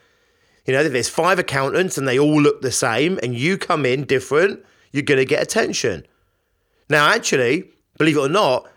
You 0.66 0.74
know, 0.74 0.80
if 0.80 0.92
there's 0.92 1.08
five 1.08 1.38
accountants 1.38 1.98
and 1.98 2.06
they 2.06 2.18
all 2.18 2.40
look 2.40 2.62
the 2.62 2.70
same 2.72 3.18
and 3.22 3.34
you 3.34 3.58
come 3.58 3.84
in 3.84 4.04
different, 4.04 4.64
you're 4.92 5.02
going 5.02 5.18
to 5.18 5.24
get 5.24 5.42
attention. 5.42 6.06
Now, 6.88 7.08
actually, 7.08 7.70
believe 7.98 8.16
it 8.16 8.20
or 8.20 8.28
not, 8.28 8.68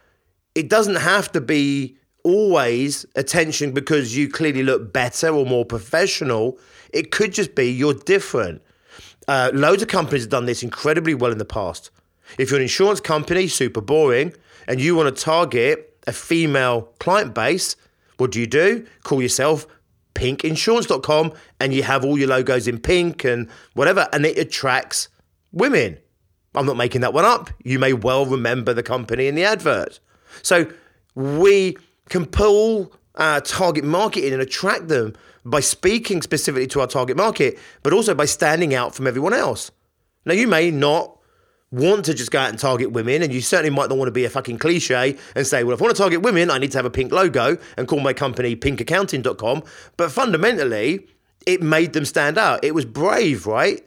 it 0.56 0.70
doesn't 0.70 0.96
have 0.96 1.32
to 1.34 1.42
be 1.42 1.98
always 2.24 3.06
attention 3.16 3.72
because 3.72 4.18
you 4.18 4.28
clearly 4.30 4.64
look 4.64 4.92
better 4.92 5.30
or 5.30 5.46
more 5.46 5.64
professional. 5.66 6.58
It 6.92 7.12
could 7.12 7.34
just 7.34 7.54
be 7.56 7.66
you're 7.66 7.94
different. 7.94 8.62
Uh, 9.28 9.52
loads 9.54 9.82
of 9.84 9.90
companies 9.90 10.24
have 10.24 10.32
done 10.32 10.46
this 10.46 10.64
incredibly 10.64 11.14
well 11.14 11.32
in 11.32 11.38
the 11.38 11.46
past. 11.46 11.92
If 12.38 12.50
you're 12.50 12.58
an 12.58 12.64
insurance 12.64 13.00
company, 13.00 13.48
super 13.48 13.82
boring, 13.82 14.34
and 14.68 14.82
you 14.82 14.96
want 14.96 15.16
to 15.16 15.24
target 15.24 15.98
a 16.08 16.14
female 16.14 16.94
client 17.00 17.34
base, 17.34 17.76
what 18.18 18.32
do 18.32 18.40
you 18.40 18.48
do? 18.48 18.86
Call 19.04 19.22
yourself 19.22 19.68
pinkinsurance.com 20.14 21.34
and 21.60 21.74
you 21.74 21.84
have 21.84 22.06
all 22.06 22.18
your 22.18 22.30
logos 22.30 22.68
in 22.68 22.80
pink 22.80 23.24
and 23.24 23.50
whatever, 23.74 24.08
and 24.14 24.26
it 24.26 24.38
attracts 24.38 25.10
women. 25.52 25.98
I'm 26.56 26.66
not 26.66 26.78
making 26.78 27.02
that 27.02 27.14
one 27.14 27.26
up. 27.26 27.50
You 27.64 27.80
may 27.80 27.94
well 27.94 28.26
remember 28.26 28.74
the 28.74 28.84
company 28.84 29.28
in 29.28 29.36
the 29.36 29.44
advert. 29.44 30.00
So 30.42 30.72
we 31.16 31.78
can 32.10 32.26
pull 32.26 32.94
our 33.16 33.42
target 33.42 33.84
market 33.84 34.26
in 34.26 34.34
and 34.34 34.42
attract 34.42 34.88
them 34.88 35.16
by 35.44 35.60
speaking 35.60 36.22
specifically 36.22 36.68
to 36.68 36.82
our 36.82 36.88
target 36.88 37.18
market, 37.18 37.60
but 37.84 37.94
also 37.94 38.14
by 38.16 38.26
standing 38.26 38.74
out 38.74 38.96
from 38.96 39.08
everyone 39.08 39.34
else. 39.34 39.72
Now, 40.26 40.34
you 40.34 40.48
may 40.48 40.72
not 40.72 41.18
want 41.72 42.06
to 42.06 42.14
just 42.14 42.32
go 42.32 42.40
out 42.40 42.50
and 42.50 42.60
target 42.60 42.92
women, 42.92 43.22
and 43.22 43.34
you 43.34 43.42
certainly 43.42 43.76
might 43.76 43.90
not 43.90 43.98
want 43.98 44.08
to 44.08 44.14
be 44.14 44.26
a 44.26 44.30
fucking 44.30 44.58
cliche 44.60 45.18
and 45.36 45.46
say, 45.46 45.64
well, 45.64 45.74
if 45.74 45.82
I 45.82 45.86
want 45.86 45.96
to 45.96 46.02
target 46.02 46.22
women, 46.22 46.50
I 46.50 46.58
need 46.58 46.72
to 46.72 46.78
have 46.78 46.86
a 46.86 46.90
pink 46.90 47.12
logo 47.12 47.58
and 47.78 47.88
call 47.88 48.00
my 48.00 48.14
company 48.14 48.56
pinkaccounting.com. 48.56 49.64
But 49.98 50.12
fundamentally, 50.12 51.08
it 51.46 51.62
made 51.62 51.94
them 51.94 52.06
stand 52.06 52.38
out. 52.38 52.64
It 52.64 52.74
was 52.74 52.86
brave, 52.86 53.46
right? 53.46 53.86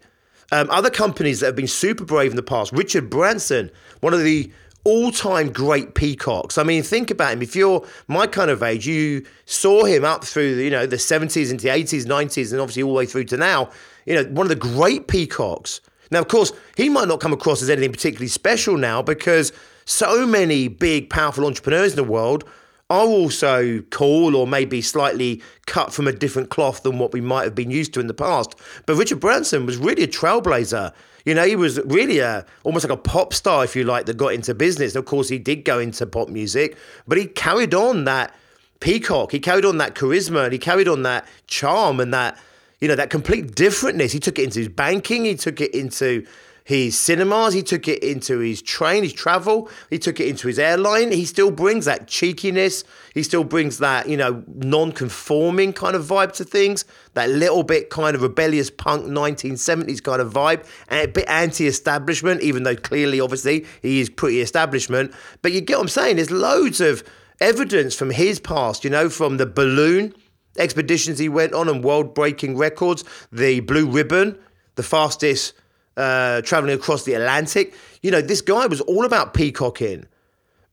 Um, 0.50 0.68
other 0.70 0.90
companies 0.90 1.40
that 1.40 1.46
have 1.46 1.56
been 1.56 1.66
super 1.66 2.04
brave 2.04 2.30
in 2.30 2.36
the 2.36 2.42
past, 2.42 2.72
Richard 2.72 3.10
Branson, 3.10 3.70
one 4.00 4.14
of 4.14 4.22
the 4.22 4.50
all-time 4.84 5.52
great 5.52 5.94
peacocks. 5.94 6.56
I 6.56 6.62
mean, 6.62 6.82
think 6.82 7.10
about 7.10 7.34
him. 7.34 7.42
If 7.42 7.54
you're 7.54 7.86
my 8.06 8.26
kind 8.26 8.50
of 8.50 8.62
age, 8.62 8.86
you 8.86 9.26
saw 9.44 9.84
him 9.84 10.04
up 10.04 10.24
through 10.24 10.54
you 10.54 10.70
know 10.70 10.86
the 10.86 10.96
70s 10.96 11.50
into 11.50 11.64
the 11.64 11.68
80s, 11.68 12.06
90s, 12.06 12.52
and 12.52 12.60
obviously 12.60 12.82
all 12.82 12.92
the 12.92 12.96
way 12.96 13.06
through 13.06 13.24
to 13.24 13.36
now. 13.36 13.70
You 14.06 14.14
know, 14.14 14.24
one 14.30 14.46
of 14.46 14.48
the 14.48 14.56
great 14.56 15.08
peacocks. 15.08 15.80
Now, 16.10 16.20
of 16.20 16.28
course, 16.28 16.52
he 16.76 16.88
might 16.88 17.08
not 17.08 17.20
come 17.20 17.32
across 17.32 17.62
as 17.62 17.70
anything 17.70 17.92
particularly 17.92 18.28
special 18.28 18.76
now 18.76 19.02
because 19.02 19.52
so 19.84 20.26
many 20.26 20.68
big, 20.68 21.10
powerful 21.10 21.46
entrepreneurs 21.46 21.92
in 21.92 21.96
the 21.96 22.04
world 22.04 22.44
are 22.90 23.06
also 23.06 23.80
cool 23.90 24.34
or 24.34 24.46
maybe 24.46 24.80
slightly 24.80 25.42
cut 25.66 25.92
from 25.92 26.08
a 26.08 26.12
different 26.12 26.48
cloth 26.48 26.82
than 26.82 26.98
what 26.98 27.12
we 27.12 27.20
might 27.20 27.44
have 27.44 27.54
been 27.54 27.70
used 27.70 27.92
to 27.94 28.00
in 28.00 28.06
the 28.06 28.14
past. 28.14 28.54
But 28.86 28.96
Richard 28.96 29.20
Branson 29.20 29.66
was 29.66 29.76
really 29.76 30.04
a 30.04 30.08
trailblazer. 30.08 30.92
You 31.26 31.34
know, 31.34 31.44
he 31.44 31.56
was 31.56 31.78
really 31.84 32.20
a 32.20 32.46
almost 32.64 32.88
like 32.88 32.98
a 32.98 33.00
pop 33.00 33.34
star, 33.34 33.62
if 33.64 33.76
you 33.76 33.84
like, 33.84 34.06
that 34.06 34.16
got 34.16 34.32
into 34.32 34.54
business. 34.54 34.94
Of 34.94 35.04
course, 35.04 35.28
he 35.28 35.38
did 35.38 35.64
go 35.64 35.78
into 35.78 36.06
pop 36.06 36.30
music, 36.30 36.78
but 37.06 37.18
he 37.18 37.26
carried 37.26 37.74
on 37.74 38.04
that 38.04 38.34
peacock. 38.80 39.32
He 39.32 39.40
carried 39.40 39.66
on 39.66 39.76
that 39.78 39.94
charisma 39.94 40.44
and 40.44 40.52
he 40.52 40.58
carried 40.58 40.88
on 40.88 41.02
that 41.02 41.26
charm 41.46 42.00
and 42.00 42.14
that 42.14 42.38
you 42.80 42.88
know, 42.88 42.94
that 42.94 43.10
complete 43.10 43.54
differentness. 43.54 44.12
He 44.12 44.20
took 44.20 44.38
it 44.38 44.44
into 44.44 44.60
his 44.60 44.68
banking, 44.68 45.24
he 45.24 45.34
took 45.34 45.60
it 45.60 45.74
into 45.74 46.24
his 46.68 46.98
cinemas, 46.98 47.54
he 47.54 47.62
took 47.62 47.88
it 47.88 48.02
into 48.02 48.40
his 48.40 48.60
train, 48.60 49.02
his 49.02 49.14
travel, 49.14 49.70
he 49.88 49.98
took 49.98 50.20
it 50.20 50.28
into 50.28 50.46
his 50.48 50.58
airline. 50.58 51.10
He 51.10 51.24
still 51.24 51.50
brings 51.50 51.86
that 51.86 52.06
cheekiness, 52.06 52.84
he 53.14 53.22
still 53.22 53.42
brings 53.42 53.78
that, 53.78 54.06
you 54.06 54.18
know, 54.18 54.44
non 54.46 54.92
conforming 54.92 55.72
kind 55.72 55.96
of 55.96 56.04
vibe 56.04 56.32
to 56.34 56.44
things, 56.44 56.84
that 57.14 57.30
little 57.30 57.62
bit 57.62 57.88
kind 57.88 58.14
of 58.14 58.20
rebellious 58.20 58.68
punk 58.68 59.06
1970s 59.06 60.02
kind 60.02 60.20
of 60.20 60.30
vibe, 60.30 60.66
and 60.88 61.08
a 61.08 61.10
bit 61.10 61.26
anti 61.26 61.66
establishment, 61.66 62.42
even 62.42 62.64
though 62.64 62.76
clearly, 62.76 63.18
obviously, 63.18 63.64
he 63.80 64.00
is 64.00 64.10
pretty 64.10 64.42
establishment. 64.42 65.14
But 65.40 65.52
you 65.52 65.62
get 65.62 65.78
what 65.78 65.84
I'm 65.84 65.88
saying? 65.88 66.16
There's 66.16 66.30
loads 66.30 66.82
of 66.82 67.02
evidence 67.40 67.94
from 67.94 68.10
his 68.10 68.38
past, 68.38 68.84
you 68.84 68.90
know, 68.90 69.08
from 69.08 69.38
the 69.38 69.46
balloon 69.46 70.12
expeditions 70.58 71.18
he 71.18 71.28
went 71.28 71.52
on 71.52 71.68
and 71.68 71.82
world 71.82 72.14
breaking 72.14 72.56
records, 72.56 73.04
the 73.32 73.60
Blue 73.60 73.88
Ribbon, 73.88 74.38
the 74.74 74.82
fastest 74.82 75.54
uh, 75.96 76.40
traveling 76.42 76.74
across 76.74 77.04
the 77.04 77.14
Atlantic. 77.14 77.74
You 78.02 78.10
know, 78.10 78.20
this 78.20 78.40
guy 78.40 78.66
was 78.66 78.80
all 78.82 79.04
about 79.04 79.34
peacocking. 79.34 80.06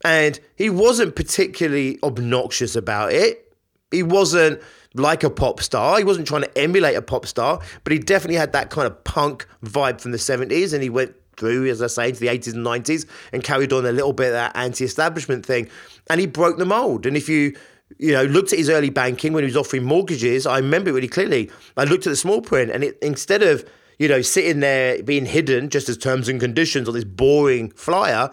And 0.04 0.40
he 0.56 0.70
wasn't 0.70 1.16
particularly 1.16 1.98
obnoxious 2.04 2.76
about 2.76 3.12
it. 3.12 3.52
He 3.92 4.04
wasn't 4.04 4.62
like 4.94 5.24
a 5.24 5.30
pop 5.30 5.62
star. 5.62 5.98
He 5.98 6.04
wasn't 6.04 6.28
trying 6.28 6.44
to 6.44 6.58
emulate 6.58 6.96
a 6.96 7.02
pop 7.02 7.26
star, 7.26 7.60
but 7.84 7.92
he 7.92 8.00
definitely 8.00 8.38
had 8.38 8.54
that 8.54 8.70
kind 8.70 8.88
of 8.88 9.04
punk 9.04 9.48
vibe 9.64 10.00
from 10.00 10.12
the 10.12 10.18
70s. 10.18 10.74
And 10.74 10.84
he 10.84 10.90
went 10.90 11.16
through, 11.38 11.68
as 11.68 11.82
I 11.82 11.88
say, 11.88 12.10
into 12.10 12.20
the 12.20 12.28
80s 12.28 12.54
and 12.54 12.66
90s 12.66 13.06
and 13.34 13.44
carried 13.44 13.74
on 13.74 13.86
a 13.86 13.92
little 13.92 14.14
bit 14.14 14.28
of 14.28 14.34
that 14.34 14.56
anti 14.56 14.86
establishment 14.86 15.46
thing. 15.46 15.70
And 16.10 16.20
he 16.20 16.28
broke 16.28 16.58
the 16.58 16.66
mold. 16.66 17.06
And 17.06 17.18
if 17.18 17.28
you 17.28 17.56
you 17.98 18.12
know, 18.12 18.24
looked 18.24 18.54
at 18.54 18.60
his 18.60 18.70
early 18.70 18.90
banking 18.90 19.34
when 19.34 19.44
he 19.44 19.48
was 19.48 19.58
offering 19.58 19.84
mortgages. 19.84 20.46
I 20.46 20.58
remember 20.58 20.90
it 20.90 20.94
really 20.94 21.08
clearly. 21.08 21.50
I 21.78 21.86
looked 21.86 22.06
at 22.08 22.10
the 22.10 22.16
small 22.16 22.42
print, 22.42 22.72
and 22.72 22.84
it, 22.84 22.98
instead 23.02 23.44
of 23.44 23.68
you 24.00 24.08
know 24.08 24.22
sitting 24.22 24.60
there 24.60 25.02
being 25.04 25.26
hidden 25.26 25.70
just 25.70 25.88
as 25.90 25.98
terms 25.98 26.28
and 26.28 26.40
conditions 26.40 26.88
on 26.88 26.94
this 26.94 27.04
boring 27.04 27.70
flyer, 27.72 28.32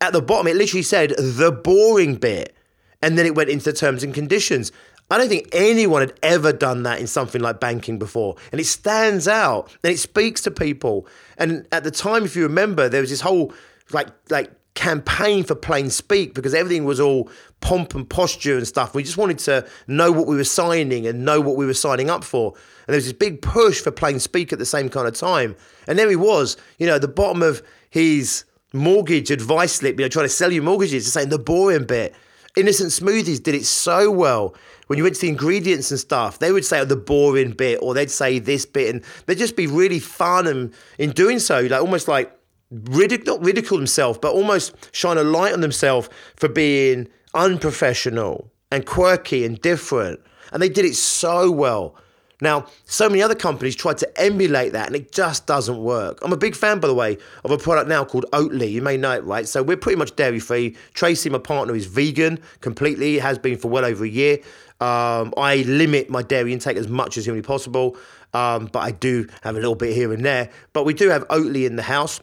at 0.00 0.12
the 0.12 0.22
bottom 0.22 0.46
it 0.46 0.56
literally 0.56 0.82
said 0.82 1.10
the 1.10 1.52
boring 1.52 2.14
bit, 2.16 2.54
and 3.02 3.18
then 3.18 3.26
it 3.26 3.34
went 3.34 3.50
into 3.50 3.66
the 3.66 3.72
terms 3.72 4.02
and 4.02 4.14
conditions. 4.14 4.72
I 5.12 5.18
don't 5.18 5.28
think 5.28 5.48
anyone 5.52 6.02
had 6.02 6.12
ever 6.22 6.52
done 6.52 6.84
that 6.84 7.00
in 7.00 7.08
something 7.08 7.42
like 7.42 7.58
banking 7.58 7.98
before. 7.98 8.36
And 8.52 8.60
it 8.60 8.64
stands 8.64 9.26
out 9.26 9.76
and 9.82 9.92
it 9.92 9.98
speaks 9.98 10.40
to 10.42 10.52
people. 10.52 11.08
And 11.36 11.66
at 11.72 11.82
the 11.82 11.90
time, 11.90 12.24
if 12.24 12.36
you 12.36 12.44
remember, 12.44 12.88
there 12.88 13.00
was 13.00 13.10
this 13.10 13.22
whole 13.22 13.52
like 13.92 14.08
like 14.30 14.52
campaign 14.80 15.44
for 15.44 15.54
plain 15.54 15.90
speak 15.90 16.32
because 16.32 16.54
everything 16.54 16.86
was 16.86 16.98
all 16.98 17.28
pomp 17.60 17.94
and 17.94 18.08
posture 18.08 18.56
and 18.56 18.66
stuff. 18.66 18.94
We 18.94 19.02
just 19.02 19.18
wanted 19.18 19.38
to 19.40 19.68
know 19.86 20.10
what 20.10 20.26
we 20.26 20.36
were 20.36 20.44
signing 20.44 21.06
and 21.06 21.22
know 21.22 21.38
what 21.38 21.56
we 21.56 21.66
were 21.66 21.74
signing 21.74 22.08
up 22.08 22.24
for. 22.24 22.54
And 22.86 22.94
there 22.94 22.96
was 22.96 23.04
this 23.04 23.12
big 23.12 23.42
push 23.42 23.82
for 23.82 23.90
plain 23.90 24.18
speak 24.18 24.54
at 24.54 24.58
the 24.58 24.64
same 24.64 24.88
kind 24.88 25.06
of 25.06 25.14
time. 25.14 25.54
And 25.86 25.98
there 25.98 26.08
he 26.08 26.16
was, 26.16 26.56
you 26.78 26.86
know, 26.86 26.94
at 26.94 27.02
the 27.02 27.08
bottom 27.08 27.42
of 27.42 27.62
his 27.90 28.44
mortgage 28.72 29.30
advice 29.30 29.74
slip, 29.74 29.98
you 29.98 30.04
know, 30.06 30.08
trying 30.08 30.24
to 30.24 30.30
sell 30.30 30.50
you 30.50 30.62
mortgages, 30.62 31.12
saying 31.12 31.28
the 31.28 31.38
boring 31.38 31.84
bit. 31.84 32.14
Innocent 32.56 32.90
Smoothies 32.90 33.42
did 33.42 33.54
it 33.54 33.66
so 33.66 34.10
well. 34.10 34.54
When 34.86 34.96
you 34.96 35.02
went 35.02 35.16
to 35.16 35.20
the 35.20 35.28
ingredients 35.28 35.90
and 35.90 36.00
stuff, 36.00 36.38
they 36.38 36.52
would 36.52 36.64
say 36.64 36.80
oh, 36.80 36.86
the 36.86 36.96
boring 36.96 37.50
bit, 37.50 37.80
or 37.82 37.92
they'd 37.92 38.10
say 38.10 38.38
this 38.38 38.64
bit, 38.64 38.94
and 38.94 39.04
they'd 39.26 39.38
just 39.38 39.56
be 39.56 39.66
really 39.66 40.00
fun 40.00 40.46
and 40.46 40.72
in 40.98 41.10
doing 41.10 41.38
so, 41.38 41.60
like 41.60 41.80
almost 41.82 42.08
like 42.08 42.34
ridic- 42.72 43.26
not 43.26 43.44
ridicule 43.44 43.78
themselves, 43.78 44.18
but 44.20 44.32
almost 44.32 44.74
shine 44.92 45.18
a 45.18 45.24
light 45.24 45.52
on 45.52 45.60
themselves 45.60 46.08
for 46.36 46.48
being 46.48 47.08
unprofessional 47.34 48.50
and 48.70 48.86
quirky 48.86 49.44
and 49.44 49.60
different. 49.60 50.20
And 50.52 50.62
they 50.62 50.68
did 50.68 50.84
it 50.84 50.94
so 50.94 51.50
well. 51.50 51.96
Now, 52.42 52.66
so 52.84 53.08
many 53.08 53.22
other 53.22 53.34
companies 53.34 53.76
tried 53.76 53.98
to 53.98 54.20
emulate 54.20 54.72
that 54.72 54.86
and 54.86 54.96
it 54.96 55.12
just 55.12 55.46
doesn't 55.46 55.78
work. 55.78 56.18
I'm 56.22 56.32
a 56.32 56.38
big 56.38 56.56
fan, 56.56 56.80
by 56.80 56.88
the 56.88 56.94
way, 56.94 57.18
of 57.44 57.50
a 57.50 57.58
product 57.58 57.88
now 57.88 58.04
called 58.04 58.24
Oatly. 58.32 58.70
You 58.70 58.82
may 58.82 58.96
know 58.96 59.12
it, 59.12 59.24
right? 59.24 59.46
So 59.46 59.62
we're 59.62 59.76
pretty 59.76 59.98
much 59.98 60.16
dairy 60.16 60.40
free. 60.40 60.76
Tracy, 60.94 61.28
my 61.28 61.38
partner, 61.38 61.74
is 61.74 61.86
vegan 61.86 62.38
completely, 62.60 63.18
has 63.18 63.38
been 63.38 63.58
for 63.58 63.68
well 63.68 63.84
over 63.84 64.04
a 64.04 64.08
year. 64.08 64.38
Um, 64.80 65.34
I 65.36 65.64
limit 65.66 66.08
my 66.08 66.22
dairy 66.22 66.54
intake 66.54 66.78
as 66.78 66.88
much 66.88 67.18
as 67.18 67.26
humanly 67.26 67.42
possible, 67.42 67.98
um, 68.32 68.70
but 68.72 68.80
I 68.80 68.92
do 68.92 69.26
have 69.42 69.54
a 69.54 69.58
little 69.58 69.74
bit 69.74 69.94
here 69.94 70.10
and 70.10 70.24
there. 70.24 70.48
But 70.72 70.84
we 70.84 70.94
do 70.94 71.10
have 71.10 71.28
Oatly 71.28 71.66
in 71.66 71.76
the 71.76 71.82
house 71.82 72.20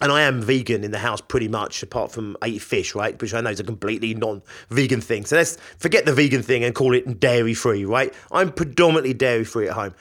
and 0.00 0.10
I 0.10 0.22
am 0.22 0.40
vegan 0.40 0.84
in 0.84 0.90
the 0.90 0.98
house 0.98 1.20
pretty 1.20 1.48
much, 1.48 1.82
apart 1.82 2.12
from 2.12 2.36
I 2.40 2.48
eat 2.48 2.62
fish, 2.62 2.94
right? 2.94 3.20
Which 3.20 3.34
I 3.34 3.40
know 3.40 3.50
is 3.50 3.60
a 3.60 3.64
completely 3.64 4.14
non-vegan 4.14 5.00
thing. 5.00 5.26
So 5.26 5.36
let's 5.36 5.56
forget 5.78 6.06
the 6.06 6.14
vegan 6.14 6.42
thing 6.42 6.64
and 6.64 6.74
call 6.74 6.94
it 6.94 7.20
dairy-free, 7.20 7.84
right? 7.84 8.14
I'm 8.32 8.52
predominantly 8.52 9.14
dairy-free 9.14 9.68
at 9.68 9.74
home. 9.74 9.94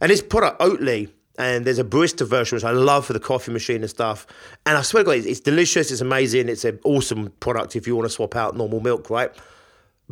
And 0.00 0.10
this 0.10 0.22
product, 0.22 0.60
Oatly, 0.60 1.10
and 1.38 1.64
there's 1.64 1.78
a 1.78 1.84
barista 1.84 2.26
version 2.26 2.56
which 2.56 2.64
I 2.64 2.72
love 2.72 3.06
for 3.06 3.12
the 3.12 3.20
coffee 3.20 3.52
machine 3.52 3.82
and 3.82 3.90
stuff. 3.90 4.26
And 4.66 4.76
I 4.76 4.82
swear 4.82 5.02
to 5.02 5.06
God, 5.06 5.16
it's, 5.16 5.26
it's 5.26 5.40
delicious, 5.40 5.90
it's 5.90 6.00
amazing, 6.00 6.48
it's 6.48 6.64
an 6.64 6.78
awesome 6.84 7.30
product 7.40 7.76
if 7.76 7.86
you 7.86 7.96
want 7.96 8.06
to 8.06 8.10
swap 8.10 8.36
out 8.36 8.56
normal 8.56 8.80
milk, 8.80 9.10
right? 9.10 9.30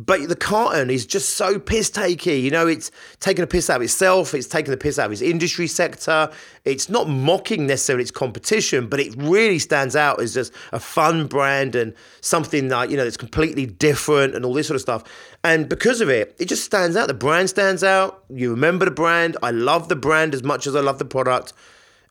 But 0.03 0.27
the 0.29 0.35
carton 0.35 0.89
is 0.89 1.05
just 1.05 1.31
so 1.31 1.59
piss 1.59 1.91
takey. 1.91 2.41
You 2.41 2.49
know, 2.49 2.65
it's 2.65 2.89
taking 3.19 3.43
a 3.43 3.47
piss 3.47 3.69
out 3.69 3.75
of 3.75 3.81
itself, 3.83 4.33
it's 4.33 4.47
taking 4.47 4.71
the 4.71 4.77
piss 4.77 4.97
out 4.97 5.05
of 5.05 5.11
its 5.11 5.21
industry 5.21 5.67
sector. 5.67 6.31
It's 6.65 6.89
not 6.89 7.07
mocking 7.07 7.67
necessarily 7.67 8.01
its 8.01 8.09
competition, 8.09 8.87
but 8.87 8.99
it 8.99 9.13
really 9.15 9.59
stands 9.59 9.95
out 9.95 10.19
as 10.19 10.33
just 10.33 10.53
a 10.71 10.79
fun 10.79 11.27
brand 11.27 11.75
and 11.75 11.93
something 12.21 12.69
that, 12.69 12.89
you 12.89 12.97
know, 12.97 13.03
that's 13.03 13.17
completely 13.17 13.67
different 13.67 14.33
and 14.33 14.43
all 14.43 14.55
this 14.55 14.67
sort 14.67 14.75
of 14.75 14.81
stuff. 14.81 15.03
And 15.43 15.69
because 15.69 16.01
of 16.01 16.09
it, 16.09 16.35
it 16.39 16.45
just 16.45 16.65
stands 16.65 16.95
out. 16.97 17.07
The 17.07 17.13
brand 17.13 17.49
stands 17.49 17.83
out. 17.83 18.23
You 18.29 18.49
remember 18.49 18.85
the 18.85 18.91
brand. 18.91 19.37
I 19.43 19.51
love 19.51 19.87
the 19.87 19.95
brand 19.95 20.33
as 20.33 20.41
much 20.41 20.65
as 20.65 20.75
I 20.75 20.79
love 20.79 20.97
the 20.97 21.05
product. 21.05 21.53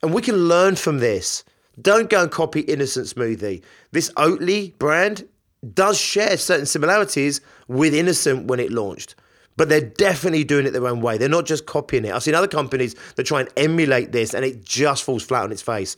And 0.01 0.15
we 0.15 0.23
can 0.23 0.37
learn 0.49 0.77
from 0.77 0.99
this. 0.99 1.45
Don't 1.81 2.09
go 2.09 2.23
and 2.23 2.31
copy 2.31 2.61
Innocent 2.61 3.07
Smoothie. 3.07 3.63
This 3.91 4.13
Oatly 4.13 4.79
brand 4.79 5.27
does 5.75 5.99
share 5.99 6.37
certain 6.37 6.67
similarities 6.67 7.41
with 7.69 7.95
Innocent 7.95 8.47
when 8.47 8.61
it 8.61 8.71
launched. 8.71 9.15
But 9.57 9.69
they're 9.69 9.81
definitely 9.81 10.45
doing 10.45 10.67
it 10.67 10.71
their 10.71 10.87
own 10.87 11.01
way. 11.01 11.19
They're 11.19 11.29
not 11.29 11.45
just 11.45 11.67
copying 11.67 12.05
it. 12.05 12.15
I've 12.15 12.23
seen 12.23 12.35
other 12.35 12.49
companies 12.49 12.95
that 13.17 13.25
try 13.25 13.41
and 13.41 13.51
emulate 13.57 14.13
this 14.13 14.33
and 14.33 14.45
it 14.45 14.65
just 14.65 15.05
falls 15.05 15.23
flat 15.23 15.45
on 15.45 15.53
its 15.53 15.63
face. 15.63 15.97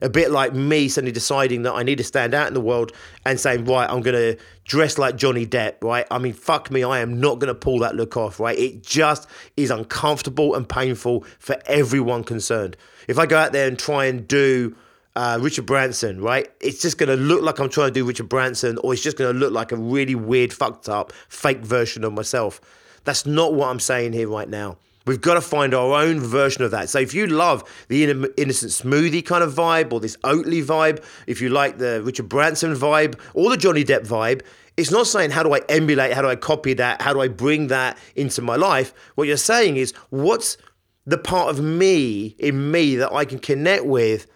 A 0.00 0.08
bit 0.08 0.30
like 0.30 0.52
me 0.52 0.88
suddenly 0.88 1.10
deciding 1.10 1.62
that 1.62 1.72
I 1.72 1.82
need 1.82 1.98
to 1.98 2.04
stand 2.04 2.34
out 2.34 2.46
in 2.46 2.54
the 2.54 2.60
world 2.60 2.92
and 3.24 3.40
saying, 3.40 3.64
right, 3.64 3.88
I'm 3.88 4.00
going 4.00 4.14
to 4.14 4.40
dress 4.64 4.98
like 4.98 5.16
Johnny 5.16 5.46
Depp, 5.46 5.82
right? 5.82 6.06
I 6.10 6.18
mean, 6.18 6.34
fuck 6.34 6.70
me, 6.70 6.84
I 6.84 7.00
am 7.00 7.18
not 7.18 7.40
going 7.40 7.48
to 7.48 7.54
pull 7.54 7.80
that 7.80 7.96
look 7.96 8.16
off, 8.16 8.38
right? 8.38 8.56
It 8.56 8.82
just 8.82 9.28
is 9.56 9.70
uncomfortable 9.70 10.54
and 10.54 10.68
painful 10.68 11.24
for 11.38 11.56
everyone 11.66 12.22
concerned. 12.22 12.76
If 13.08 13.18
I 13.18 13.26
go 13.26 13.38
out 13.38 13.52
there 13.52 13.66
and 13.66 13.78
try 13.78 14.04
and 14.04 14.28
do 14.28 14.76
uh, 15.16 15.38
Richard 15.40 15.66
Branson, 15.66 16.20
right? 16.20 16.48
It's 16.60 16.80
just 16.80 16.98
going 16.98 17.08
to 17.08 17.16
look 17.16 17.42
like 17.42 17.58
I'm 17.58 17.68
trying 17.68 17.88
to 17.88 17.94
do 17.94 18.04
Richard 18.04 18.28
Branson, 18.28 18.78
or 18.78 18.92
it's 18.92 19.02
just 19.02 19.16
going 19.16 19.32
to 19.32 19.38
look 19.38 19.52
like 19.52 19.72
a 19.72 19.76
really 19.76 20.14
weird, 20.14 20.52
fucked 20.52 20.88
up, 20.88 21.12
fake 21.28 21.60
version 21.60 22.04
of 22.04 22.12
myself. 22.12 22.60
That's 23.04 23.26
not 23.26 23.54
what 23.54 23.68
I'm 23.68 23.80
saying 23.80 24.12
here 24.12 24.28
right 24.28 24.48
now. 24.48 24.78
We've 25.06 25.20
got 25.20 25.34
to 25.34 25.40
find 25.40 25.72
our 25.72 26.02
own 26.02 26.20
version 26.20 26.64
of 26.64 26.70
that. 26.72 26.90
So 26.90 26.98
if 26.98 27.14
you 27.14 27.26
love 27.26 27.64
the 27.88 28.04
innocent 28.04 28.72
smoothie 28.72 29.24
kind 29.24 29.42
of 29.42 29.54
vibe, 29.54 29.92
or 29.92 30.00
this 30.00 30.18
Oatly 30.18 30.62
vibe, 30.62 31.02
if 31.26 31.40
you 31.40 31.48
like 31.48 31.78
the 31.78 32.02
Richard 32.02 32.28
Branson 32.28 32.74
vibe, 32.74 33.18
or 33.32 33.48
the 33.48 33.56
Johnny 33.56 33.84
Depp 33.84 34.06
vibe, 34.06 34.42
it's 34.76 34.90
not 34.90 35.06
saying 35.06 35.30
how 35.30 35.42
do 35.42 35.54
I 35.54 35.60
emulate, 35.68 36.12
how 36.12 36.22
do 36.22 36.28
I 36.28 36.36
copy 36.36 36.74
that, 36.74 37.00
how 37.02 37.12
do 37.12 37.20
I 37.20 37.28
bring 37.28 37.68
that 37.68 37.98
into 38.14 38.42
my 38.42 38.56
life. 38.56 38.92
What 39.14 39.26
you're 39.26 39.36
saying 39.36 39.76
is 39.76 39.92
what's 40.10 40.58
the 41.06 41.18
part 41.18 41.48
of 41.48 41.58
me 41.60 42.36
in 42.38 42.70
me 42.70 42.96
that 42.96 43.12
I 43.12 43.24
can 43.24 43.38
connect 43.38 43.86
with 43.86 44.26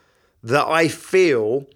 that 0.43 0.67
I 0.67 0.89
feel 0.89 1.67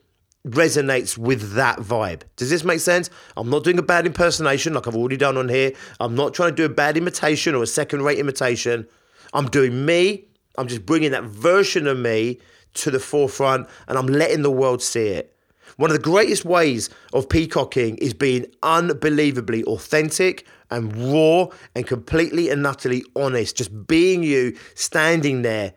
resonates 0.46 1.18
with 1.18 1.54
that 1.54 1.78
vibe. 1.78 2.22
Does 2.36 2.50
this 2.50 2.64
make 2.64 2.80
sense? 2.80 3.10
I'm 3.36 3.50
not 3.50 3.64
doing 3.64 3.78
a 3.78 3.82
bad 3.82 4.06
impersonation 4.06 4.74
like 4.74 4.86
I've 4.86 4.96
already 4.96 5.16
done 5.16 5.36
on 5.36 5.48
here. 5.48 5.72
I'm 5.98 6.14
not 6.14 6.34
trying 6.34 6.50
to 6.50 6.56
do 6.56 6.64
a 6.64 6.68
bad 6.68 6.96
imitation 6.96 7.54
or 7.54 7.62
a 7.62 7.66
second 7.66 8.02
rate 8.02 8.18
imitation. 8.18 8.86
I'm 9.32 9.46
doing 9.46 9.84
me. 9.84 10.26
I'm 10.56 10.68
just 10.68 10.86
bringing 10.86 11.10
that 11.10 11.24
version 11.24 11.86
of 11.86 11.98
me 11.98 12.38
to 12.74 12.90
the 12.90 13.00
forefront 13.00 13.68
and 13.88 13.98
I'm 13.98 14.06
letting 14.06 14.42
the 14.42 14.50
world 14.50 14.82
see 14.82 15.08
it. 15.08 15.36
One 15.76 15.90
of 15.90 15.96
the 15.96 16.02
greatest 16.02 16.44
ways 16.44 16.88
of 17.12 17.28
peacocking 17.28 17.96
is 17.98 18.14
being 18.14 18.46
unbelievably 18.62 19.64
authentic 19.64 20.46
and 20.70 21.12
raw 21.12 21.48
and 21.74 21.86
completely 21.86 22.48
and 22.50 22.66
utterly 22.66 23.04
honest. 23.14 23.56
Just 23.56 23.86
being 23.86 24.22
you, 24.22 24.56
standing 24.74 25.42
there, 25.42 25.74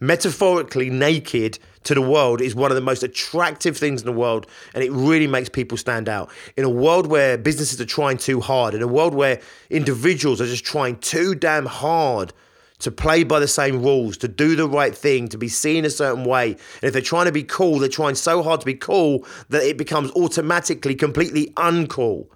metaphorically 0.00 0.90
naked 0.90 1.58
to 1.84 1.94
the 1.94 2.02
world 2.02 2.40
is 2.40 2.54
one 2.54 2.70
of 2.70 2.74
the 2.74 2.80
most 2.80 3.02
attractive 3.02 3.76
things 3.76 4.00
in 4.00 4.06
the 4.06 4.12
world 4.12 4.46
and 4.74 4.82
it 4.82 4.92
really 4.92 5.26
makes 5.26 5.48
people 5.48 5.78
stand 5.78 6.08
out. 6.08 6.30
In 6.56 6.64
a 6.64 6.70
world 6.70 7.06
where 7.06 7.38
businesses 7.38 7.80
are 7.80 7.86
trying 7.86 8.18
too 8.18 8.40
hard 8.40 8.74
in 8.74 8.82
a 8.82 8.86
world 8.86 9.14
where 9.14 9.40
individuals 9.70 10.40
are 10.40 10.46
just 10.46 10.64
trying 10.64 10.96
too 10.98 11.34
damn 11.34 11.66
hard 11.66 12.32
to 12.80 12.90
play 12.90 13.24
by 13.24 13.40
the 13.40 13.48
same 13.48 13.82
rules 13.82 14.16
to 14.18 14.28
do 14.28 14.54
the 14.54 14.68
right 14.68 14.94
thing 14.94 15.28
to 15.28 15.38
be 15.38 15.48
seen 15.48 15.84
a 15.84 15.90
certain 15.90 16.24
way 16.24 16.52
and 16.52 16.84
if 16.84 16.92
they're 16.92 17.02
trying 17.02 17.26
to 17.26 17.32
be 17.32 17.42
cool 17.42 17.78
they're 17.78 17.88
trying 17.88 18.14
so 18.14 18.42
hard 18.42 18.60
to 18.60 18.66
be 18.66 18.74
cool 18.74 19.26
that 19.48 19.62
it 19.62 19.76
becomes 19.76 20.10
automatically 20.12 20.94
completely 20.94 21.46
uncool. 21.56 22.26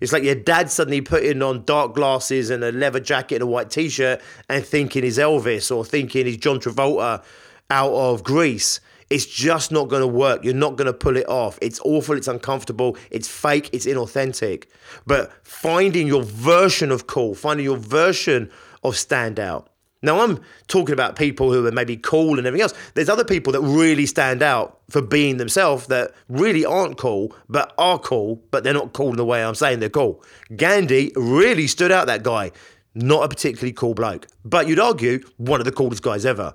It's 0.00 0.12
like 0.12 0.22
your 0.22 0.34
dad 0.34 0.70
suddenly 0.70 1.00
putting 1.00 1.40
on 1.40 1.64
dark 1.64 1.94
glasses 1.94 2.50
and 2.50 2.62
a 2.62 2.70
leather 2.72 3.00
jacket 3.00 3.36
and 3.36 3.44
a 3.44 3.46
white 3.46 3.70
t-shirt 3.70 4.20
and 4.48 4.64
thinking 4.64 5.02
he's 5.02 5.18
Elvis 5.18 5.74
or 5.74 5.84
thinking 5.84 6.26
he's 6.26 6.36
John 6.36 6.60
Travolta 6.60 7.24
out 7.70 7.92
of 7.92 8.24
Grease. 8.24 8.80
It's 9.10 9.26
just 9.26 9.70
not 9.70 9.88
going 9.88 10.00
to 10.00 10.08
work. 10.08 10.44
You're 10.44 10.54
not 10.54 10.76
going 10.76 10.86
to 10.86 10.92
pull 10.92 11.16
it 11.16 11.28
off. 11.28 11.58
It's 11.60 11.80
awful. 11.84 12.16
It's 12.16 12.28
uncomfortable. 12.28 12.96
It's 13.10 13.28
fake. 13.28 13.70
It's 13.72 13.86
inauthentic. 13.86 14.64
But 15.06 15.32
finding 15.46 16.06
your 16.06 16.22
version 16.22 16.90
of 16.90 17.06
cool, 17.06 17.34
finding 17.34 17.64
your 17.64 17.76
version 17.76 18.50
of 18.82 18.94
standout, 18.94 19.66
now, 20.04 20.20
I'm 20.20 20.38
talking 20.68 20.92
about 20.92 21.16
people 21.16 21.50
who 21.50 21.66
are 21.66 21.72
maybe 21.72 21.96
cool 21.96 22.36
and 22.36 22.46
everything 22.46 22.62
else. 22.62 22.74
There's 22.92 23.08
other 23.08 23.24
people 23.24 23.54
that 23.54 23.62
really 23.62 24.04
stand 24.04 24.42
out 24.42 24.80
for 24.90 25.00
being 25.00 25.38
themselves 25.38 25.86
that 25.86 26.12
really 26.28 26.62
aren't 26.62 26.98
cool, 26.98 27.34
but 27.48 27.72
are 27.78 27.98
cool, 27.98 28.42
but 28.50 28.64
they're 28.64 28.74
not 28.74 28.92
cool 28.92 29.12
in 29.12 29.16
the 29.16 29.24
way 29.24 29.42
I'm 29.42 29.54
saying 29.54 29.80
they're 29.80 29.88
cool. 29.88 30.22
Gandhi 30.54 31.10
really 31.16 31.66
stood 31.66 31.90
out, 31.90 32.06
that 32.08 32.22
guy. 32.22 32.52
Not 32.94 33.24
a 33.24 33.28
particularly 33.28 33.72
cool 33.72 33.94
bloke, 33.94 34.26
but 34.44 34.68
you'd 34.68 34.78
argue 34.78 35.20
one 35.38 35.58
of 35.58 35.64
the 35.64 35.72
coolest 35.72 36.02
guys 36.02 36.26
ever. 36.26 36.54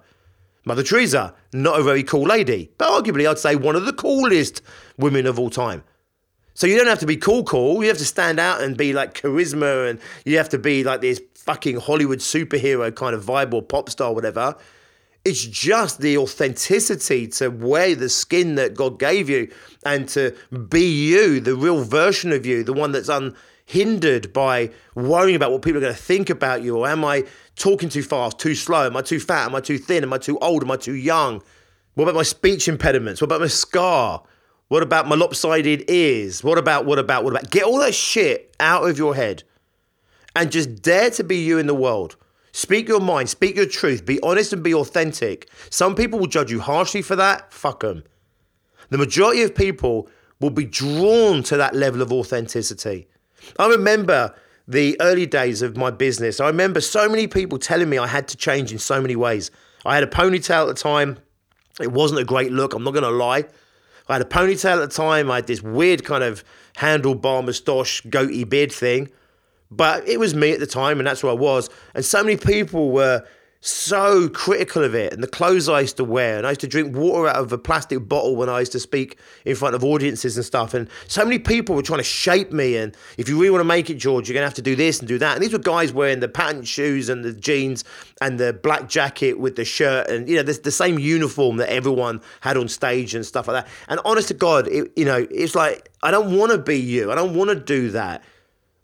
Mother 0.66 0.84
Teresa, 0.84 1.34
not 1.54 1.80
a 1.80 1.84
very 1.84 2.04
cool 2.04 2.24
lady, 2.24 2.72
but 2.78 2.90
arguably 2.90 3.30
I'd 3.30 3.40
say 3.40 3.56
one 3.56 3.76
of 3.76 3.86
the 3.86 3.94
coolest 3.94 4.62
women 4.98 5.26
of 5.26 5.40
all 5.40 5.50
time. 5.50 5.84
So 6.54 6.68
you 6.68 6.78
don't 6.78 6.88
have 6.88 7.00
to 7.00 7.06
be 7.06 7.16
cool, 7.16 7.44
cool. 7.46 7.82
You 7.82 7.88
have 7.88 7.98
to 8.00 8.06
stand 8.06 8.40
out 8.40 8.62
and 8.62 8.76
be 8.76 8.92
like 8.92 9.14
charisma, 9.14 9.90
and 9.90 10.00
you 10.26 10.38
have 10.38 10.50
to 10.50 10.60
be 10.60 10.84
like 10.84 11.00
this 11.00 11.22
fucking 11.36 11.78
Hollywood 11.78 12.20
superhero 12.20 12.94
kind 12.94 13.16
of 13.16 13.24
vibe 13.24 13.54
or 13.54 13.62
pop 13.62 13.90
star, 13.90 14.14
whatever. 14.14 14.56
It's 15.26 15.46
just 15.46 16.02
the 16.02 16.18
authenticity 16.18 17.28
to 17.28 17.50
wear 17.50 17.96
the 17.96 18.10
skin 18.10 18.56
that 18.56 18.74
God 18.74 19.00
gave 19.00 19.30
you 19.30 19.52
and 19.86 20.08
to 20.10 20.36
be 20.70 20.84
you, 20.84 21.40
the 21.40 21.56
real 21.56 21.84
version 21.84 22.32
of 22.32 22.46
you, 22.46 22.64
the 22.64 22.74
one 22.74 22.92
that's 22.92 23.10
unhindered 23.10 24.34
by 24.34 24.72
worrying 24.96 25.36
about 25.36 25.52
what 25.52 25.62
people 25.62 25.78
are 25.78 25.82
going 25.82 25.94
to 25.94 26.02
think 26.02 26.30
about 26.30 26.62
you. 26.62 26.78
Or 26.78 26.88
am 26.88 27.04
I 27.04 27.24
talking 27.60 27.90
too 27.90 28.02
fast, 28.02 28.40
too 28.40 28.56
slow? 28.56 28.88
Am 28.88 28.98
I 28.98 29.02
too 29.02 29.20
fat? 29.20 29.46
Am 29.46 29.56
I 29.56 29.60
too 29.60 29.78
thin? 29.78 30.04
Am 30.04 30.14
I 30.14 30.18
too 30.18 30.40
old? 30.40 30.64
Am 30.64 30.72
I 30.72 30.78
too 30.78 30.96
young? 30.96 31.44
What 31.94 32.06
about 32.06 32.16
my 32.16 32.24
speech 32.24 32.68
impediments? 32.68 33.22
What 33.22 33.26
about 33.26 33.42
my 33.42 33.48
scar? 33.48 34.24
What 34.70 34.84
about 34.84 35.08
my 35.08 35.16
lopsided 35.16 35.90
ears? 35.90 36.44
What 36.44 36.58
about, 36.58 36.86
what 36.86 36.98
about, 36.98 37.24
what 37.24 37.34
about? 37.34 37.50
Get 37.50 37.64
all 37.64 37.80
that 37.80 37.94
shit 37.94 38.56
out 38.60 38.90
of 38.90 38.98
your 38.98 39.16
head 39.16 39.44
and 40.36 40.52
just 40.52 40.82
dare 40.82 41.10
to 41.12 41.24
be 41.24 41.38
you 41.38 41.58
in 41.58 41.68
the 41.68 41.76
world. 41.76 42.16
Speak 42.52 42.88
your 42.88 43.00
mind, 43.00 43.30
speak 43.30 43.56
your 43.56 43.66
truth, 43.66 44.06
be 44.06 44.20
honest 44.22 44.54
and 44.54 44.64
be 44.64 44.74
authentic. 44.74 45.50
Some 45.70 45.96
people 45.96 46.20
will 46.20 46.28
judge 46.28 46.52
you 46.52 46.60
harshly 46.60 47.02
for 47.02 47.16
that. 47.16 47.54
Fuck 47.54 47.82
them. 47.82 48.04
The 48.90 48.98
majority 48.98 49.44
of 49.44 49.54
people 49.54 50.10
will 50.40 50.50
be 50.50 50.66
drawn 50.66 51.44
to 51.44 51.58
that 51.58 51.76
level 51.76 52.02
of 52.02 52.12
authenticity. 52.12 53.08
I 53.58 53.68
remember 53.68 54.34
the 54.70 54.96
early 55.02 55.26
days 55.26 55.64
of 55.64 55.76
my 55.76 55.90
business. 55.90 56.40
I 56.40 56.46
remember 56.46 56.80
so 56.80 57.10
many 57.10 57.26
people 57.26 57.58
telling 57.58 57.90
me 57.90 57.98
I 57.98 58.06
had 58.06 58.28
to 58.28 58.38
change 58.38 58.72
in 58.72 58.78
so 58.78 59.02
many 59.02 59.16
ways. 59.16 59.50
I 59.84 59.96
had 59.96 60.04
a 60.04 60.08
ponytail 60.08 60.62
at 60.62 60.68
the 60.68 60.74
time. 60.76 61.18
It 61.82 61.92
wasn't 61.92 62.22
a 62.22 62.24
great 62.24 62.52
look, 62.52 62.76
I'm 62.76 62.84
not 62.84 62.92
going 62.92 63.04
to 63.04 63.10
lie. 63.10 63.46
I 64.08 64.14
had 64.14 64.22
a 64.22 64.26
ponytail 64.26 64.84
at 64.84 64.90
the 64.90 64.96
time. 64.96 65.32
I 65.32 65.38
had 65.38 65.48
this 65.48 65.64
weird 65.64 66.04
kind 66.04 66.24
of 66.24 66.44
handlebar 66.78 67.44
moustache, 67.44 68.02
goatee 68.02 68.44
beard 68.44 68.72
thing. 68.72 69.10
But 69.72 70.08
it 70.08 70.20
was 70.20 70.36
me 70.36 70.52
at 70.52 70.60
the 70.60 70.68
time, 70.68 71.00
and 71.00 71.08
that's 71.08 71.24
what 71.24 71.32
I 71.32 71.36
was. 71.36 71.70
And 71.94 72.06
so 72.06 72.24
many 72.24 72.38
people 72.38 72.92
were 72.92 73.26
so 73.62 74.30
critical 74.30 74.86
of 74.86 74.96
it 74.96 75.12
and 75.12 75.22
the 75.22 75.28
clothes 75.28 75.68
I 75.68 75.82
used 75.82 75.98
to 75.98 76.06
wear. 76.06 76.38
And 76.38 76.48
I 76.48 76.52
used 76.52 76.62
to 76.62 76.68
drink 76.68 76.96
water 76.96 77.28
out 77.28 77.36
of 77.36 77.52
a 77.52 77.58
plastic 77.58 78.08
bottle 78.08 78.38
when 78.38 78.48
I 78.48 78.60
used 78.60 78.72
to 78.72 78.80
speak 78.80 79.20
in 79.44 79.56
front 79.56 79.76
of 79.76 79.84
audiences 79.84 80.38
and 80.38 80.46
stuff. 80.46 80.74
And 80.74 80.88
so 81.08 81.26
many 81.26 81.40
people 81.40 81.76
were 81.76 81.82
trying 81.82 82.00
to 82.00 82.04
shape 82.06 82.54
me. 82.54 82.78
And 82.78 82.96
if 83.18 83.28
you 83.28 83.38
really 83.38 83.50
want 83.50 83.60
to 83.60 83.66
make 83.66 83.90
it, 83.90 83.96
George, 83.96 84.30
you're 84.30 84.34
going 84.34 84.44
to 84.44 84.48
have 84.48 84.54
to 84.56 84.62
do 84.62 84.78
this 84.78 85.00
and 85.00 85.10
do 85.10 85.18
that. 85.18 85.34
And 85.34 85.44
these 85.44 85.52
were 85.52 85.60
guys 85.60 85.92
wearing 85.92 86.22
the 86.22 86.30
patent 86.30 86.68
shoes 86.68 87.10
and 87.10 87.26
the 87.26 87.34
jeans 87.34 87.84
and 88.22 88.40
the 88.40 88.54
black 88.54 88.88
jacket 88.88 89.40
with 89.40 89.58
the 89.58 89.66
shirt 89.66 90.10
and, 90.10 90.30
you 90.30 90.38
know, 90.38 90.44
the, 90.44 90.54
the 90.54 90.72
same 90.72 90.98
uniform 90.98 91.58
that 91.58 91.70
everyone 91.70 92.22
had 92.40 92.56
on 92.56 92.70
stage 92.70 93.14
and 93.14 93.26
stuff 93.26 93.50
like 93.50 93.66
that. 93.66 93.72
And 93.90 94.00
honest 94.06 94.30
to 94.30 94.36
God, 94.36 94.70
it, 94.70 94.90
you 94.96 95.04
know, 95.04 95.28
it's 95.30 95.54
like, 95.54 95.90
I 96.02 96.12
don't 96.12 96.38
want 96.38 96.54
to 96.54 96.58
be 96.58 96.80
you. 96.80 97.12
I 97.12 97.16
don't 97.16 97.36
want 97.36 97.50
to 97.50 97.58
do 97.58 97.92
that. 97.92 98.24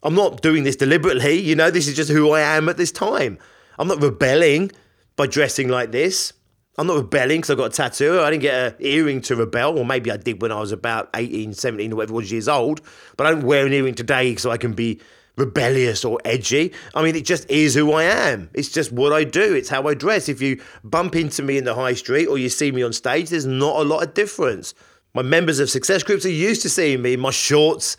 I'm 0.02 0.14
not 0.14 0.42
doing 0.42 0.64
this 0.64 0.76
deliberately. 0.76 1.40
You 1.40 1.56
know, 1.56 1.70
this 1.70 1.88
is 1.88 1.96
just 1.96 2.10
who 2.10 2.32
I 2.32 2.42
am 2.42 2.68
at 2.68 2.76
this 2.76 2.92
time. 2.92 3.38
I'm 3.78 3.88
not 3.88 4.02
rebelling 4.02 4.70
by 5.16 5.26
dressing 5.26 5.68
like 5.68 5.92
this. 5.92 6.32
I'm 6.78 6.86
not 6.86 6.96
rebelling 6.96 7.38
because 7.38 7.50
I've 7.50 7.56
got 7.56 7.72
a 7.72 7.76
tattoo. 7.76 8.20
I 8.20 8.30
didn't 8.30 8.42
get 8.42 8.54
an 8.54 8.74
earring 8.80 9.22
to 9.22 9.36
rebel, 9.36 9.78
or 9.78 9.84
maybe 9.84 10.10
I 10.10 10.18
did 10.18 10.42
when 10.42 10.52
I 10.52 10.60
was 10.60 10.72
about 10.72 11.08
18, 11.14 11.54
17, 11.54 11.92
or 11.92 11.96
whatever 11.96 12.12
it 12.12 12.16
was 12.16 12.32
years 12.32 12.48
old. 12.48 12.82
But 13.16 13.26
I 13.26 13.30
don't 13.30 13.44
wear 13.44 13.66
an 13.66 13.72
earring 13.72 13.94
today 13.94 14.36
so 14.36 14.50
I 14.50 14.58
can 14.58 14.74
be 14.74 15.00
rebellious 15.36 16.04
or 16.04 16.18
edgy. 16.24 16.72
I 16.94 17.02
mean, 17.02 17.16
it 17.16 17.24
just 17.24 17.48
is 17.50 17.74
who 17.74 17.92
I 17.92 18.04
am. 18.04 18.50
It's 18.52 18.68
just 18.68 18.92
what 18.92 19.12
I 19.12 19.24
do. 19.24 19.54
It's 19.54 19.68
how 19.68 19.86
I 19.88 19.94
dress. 19.94 20.28
If 20.28 20.42
you 20.42 20.60
bump 20.84 21.16
into 21.16 21.42
me 21.42 21.56
in 21.56 21.64
the 21.64 21.74
high 21.74 21.94
street 21.94 22.26
or 22.26 22.38
you 22.38 22.48
see 22.48 22.72
me 22.72 22.82
on 22.82 22.92
stage, 22.92 23.30
there's 23.30 23.46
not 23.46 23.76
a 23.76 23.84
lot 23.84 24.02
of 24.02 24.14
difference. 24.14 24.74
My 25.14 25.22
members 25.22 25.60
of 25.60 25.70
success 25.70 26.02
groups 26.02 26.26
are 26.26 26.30
used 26.30 26.62
to 26.62 26.70
seeing 26.70 27.00
me 27.00 27.14
in 27.14 27.20
my 27.20 27.30
shorts 27.30 27.96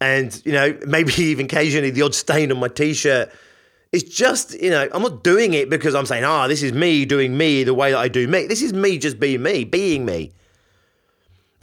and, 0.00 0.42
you 0.44 0.52
know, 0.52 0.76
maybe 0.86 1.12
even 1.22 1.46
occasionally 1.46 1.90
the 1.90 2.02
odd 2.02 2.14
stain 2.14 2.52
on 2.52 2.58
my 2.58 2.68
t 2.68 2.92
shirt 2.92 3.30
it's 3.94 4.02
just, 4.02 4.60
you 4.60 4.70
know, 4.70 4.88
I'm 4.92 5.02
not 5.02 5.22
doing 5.22 5.54
it 5.54 5.70
because 5.70 5.94
I'm 5.94 6.04
saying, 6.04 6.24
ah, 6.24 6.48
this 6.48 6.64
is 6.64 6.72
me 6.72 7.04
doing 7.04 7.36
me 7.36 7.62
the 7.62 7.74
way 7.74 7.92
that 7.92 7.98
I 7.98 8.08
do 8.08 8.26
me. 8.26 8.48
This 8.48 8.60
is 8.60 8.72
me 8.72 8.98
just 8.98 9.20
being 9.20 9.40
me, 9.40 9.62
being 9.62 10.04
me. 10.04 10.32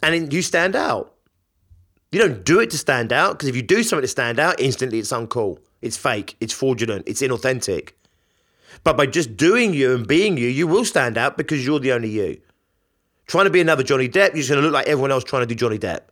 And 0.01 0.31
you 0.31 0.41
stand 0.41 0.73
out. 0.73 1.13
You 2.09 2.19
don't 2.19 2.45
do 2.45 2.61
it 2.61 2.69
to 2.69 2.77
stand 2.77 3.11
out 3.11 3.33
because 3.33 3.49
if 3.49 3.55
you 3.57 3.61
do 3.61 3.83
something 3.83 4.03
to 4.03 4.07
stand 4.07 4.39
out, 4.39 4.61
instantly 4.61 4.99
it's 4.99 5.11
uncool. 5.11 5.59
It's 5.81 5.97
fake. 5.97 6.37
It's 6.39 6.53
fraudulent. 6.53 7.03
It's 7.05 7.21
inauthentic. 7.21 7.91
But 8.85 8.95
by 8.95 9.07
just 9.07 9.35
doing 9.35 9.73
you 9.73 9.93
and 9.93 10.07
being 10.07 10.37
you, 10.37 10.47
you 10.47 10.67
will 10.67 10.85
stand 10.85 11.17
out 11.17 11.35
because 11.37 11.65
you're 11.65 11.79
the 11.81 11.91
only 11.91 12.09
you. 12.09 12.39
Trying 13.27 13.45
to 13.45 13.51
be 13.51 13.59
another 13.59 13.83
Johnny 13.83 14.07
Depp, 14.07 14.29
you're 14.29 14.37
just 14.37 14.49
going 14.49 14.61
to 14.61 14.65
look 14.65 14.73
like 14.73 14.87
everyone 14.87 15.11
else 15.11 15.25
trying 15.25 15.41
to 15.41 15.47
do 15.47 15.55
Johnny 15.55 15.77
Depp. 15.77 16.03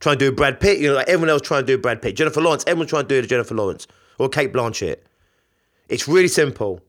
Trying 0.00 0.18
to 0.18 0.30
do 0.30 0.32
Brad 0.32 0.58
Pitt, 0.58 0.80
you 0.80 0.88
know, 0.88 0.94
like 0.94 1.08
everyone 1.08 1.30
else 1.30 1.42
trying 1.42 1.62
to 1.62 1.66
do 1.66 1.78
Brad 1.78 2.02
Pitt. 2.02 2.16
Jennifer 2.16 2.40
Lawrence, 2.40 2.64
everyone's 2.66 2.90
trying 2.90 3.06
to 3.06 3.20
do 3.20 3.24
Jennifer 3.24 3.54
Lawrence 3.54 3.86
or 4.18 4.28
Cate 4.28 4.52
Blanchett. 4.52 4.96
It's 5.92 6.08
really 6.08 6.28
simple. 6.28 6.80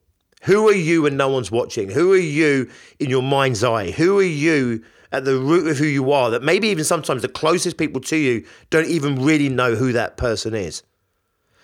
Who 0.44 0.70
are 0.70 0.74
you 0.74 1.02
when 1.02 1.18
no 1.18 1.28
one's 1.28 1.52
watching? 1.52 1.90
Who 1.90 2.14
are 2.14 2.18
you 2.18 2.70
in 3.00 3.10
your 3.10 3.22
mind's 3.22 3.62
eye? 3.62 3.92
Who 3.92 4.18
are 4.18 4.24
you 4.24 4.82
at 5.12 5.26
the 5.26 5.36
root 5.36 5.68
of 5.68 5.78
who 5.78 5.86
you 5.86 6.14
are 6.14 6.32
that 6.32 6.42
maybe 6.42 6.70
even 6.70 6.86
sometimes 6.86 7.22
the 7.22 7.28
closest 7.28 7.78
people 7.78 8.00
to 8.00 8.16
you 8.16 8.46
don't 8.70 8.88
even 8.88 9.22
really 9.22 9.50
know 9.50 9.76
who 9.76 9.92
that 9.92 10.16
person 10.16 10.56
is? 10.56 10.84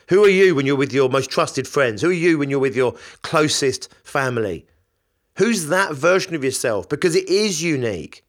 Who 0.10 0.22
are 0.26 0.30
you 0.30 0.54
when 0.54 0.66
you're 0.66 0.76
with 0.76 0.92
your 0.92 1.08
most 1.08 1.30
trusted 1.30 1.66
friends? 1.66 2.02
Who 2.02 2.10
are 2.10 2.14
you 2.14 2.38
when 2.38 2.50
you're 2.50 2.60
with 2.60 2.76
your 2.76 2.96
closest 3.22 3.88
family? 4.04 4.66
Who's 5.38 5.68
that 5.68 5.94
version 5.94 6.36
of 6.36 6.44
yourself? 6.44 6.90
Because 6.90 7.16
it 7.16 7.30
is 7.30 7.64
unique. 7.64 8.26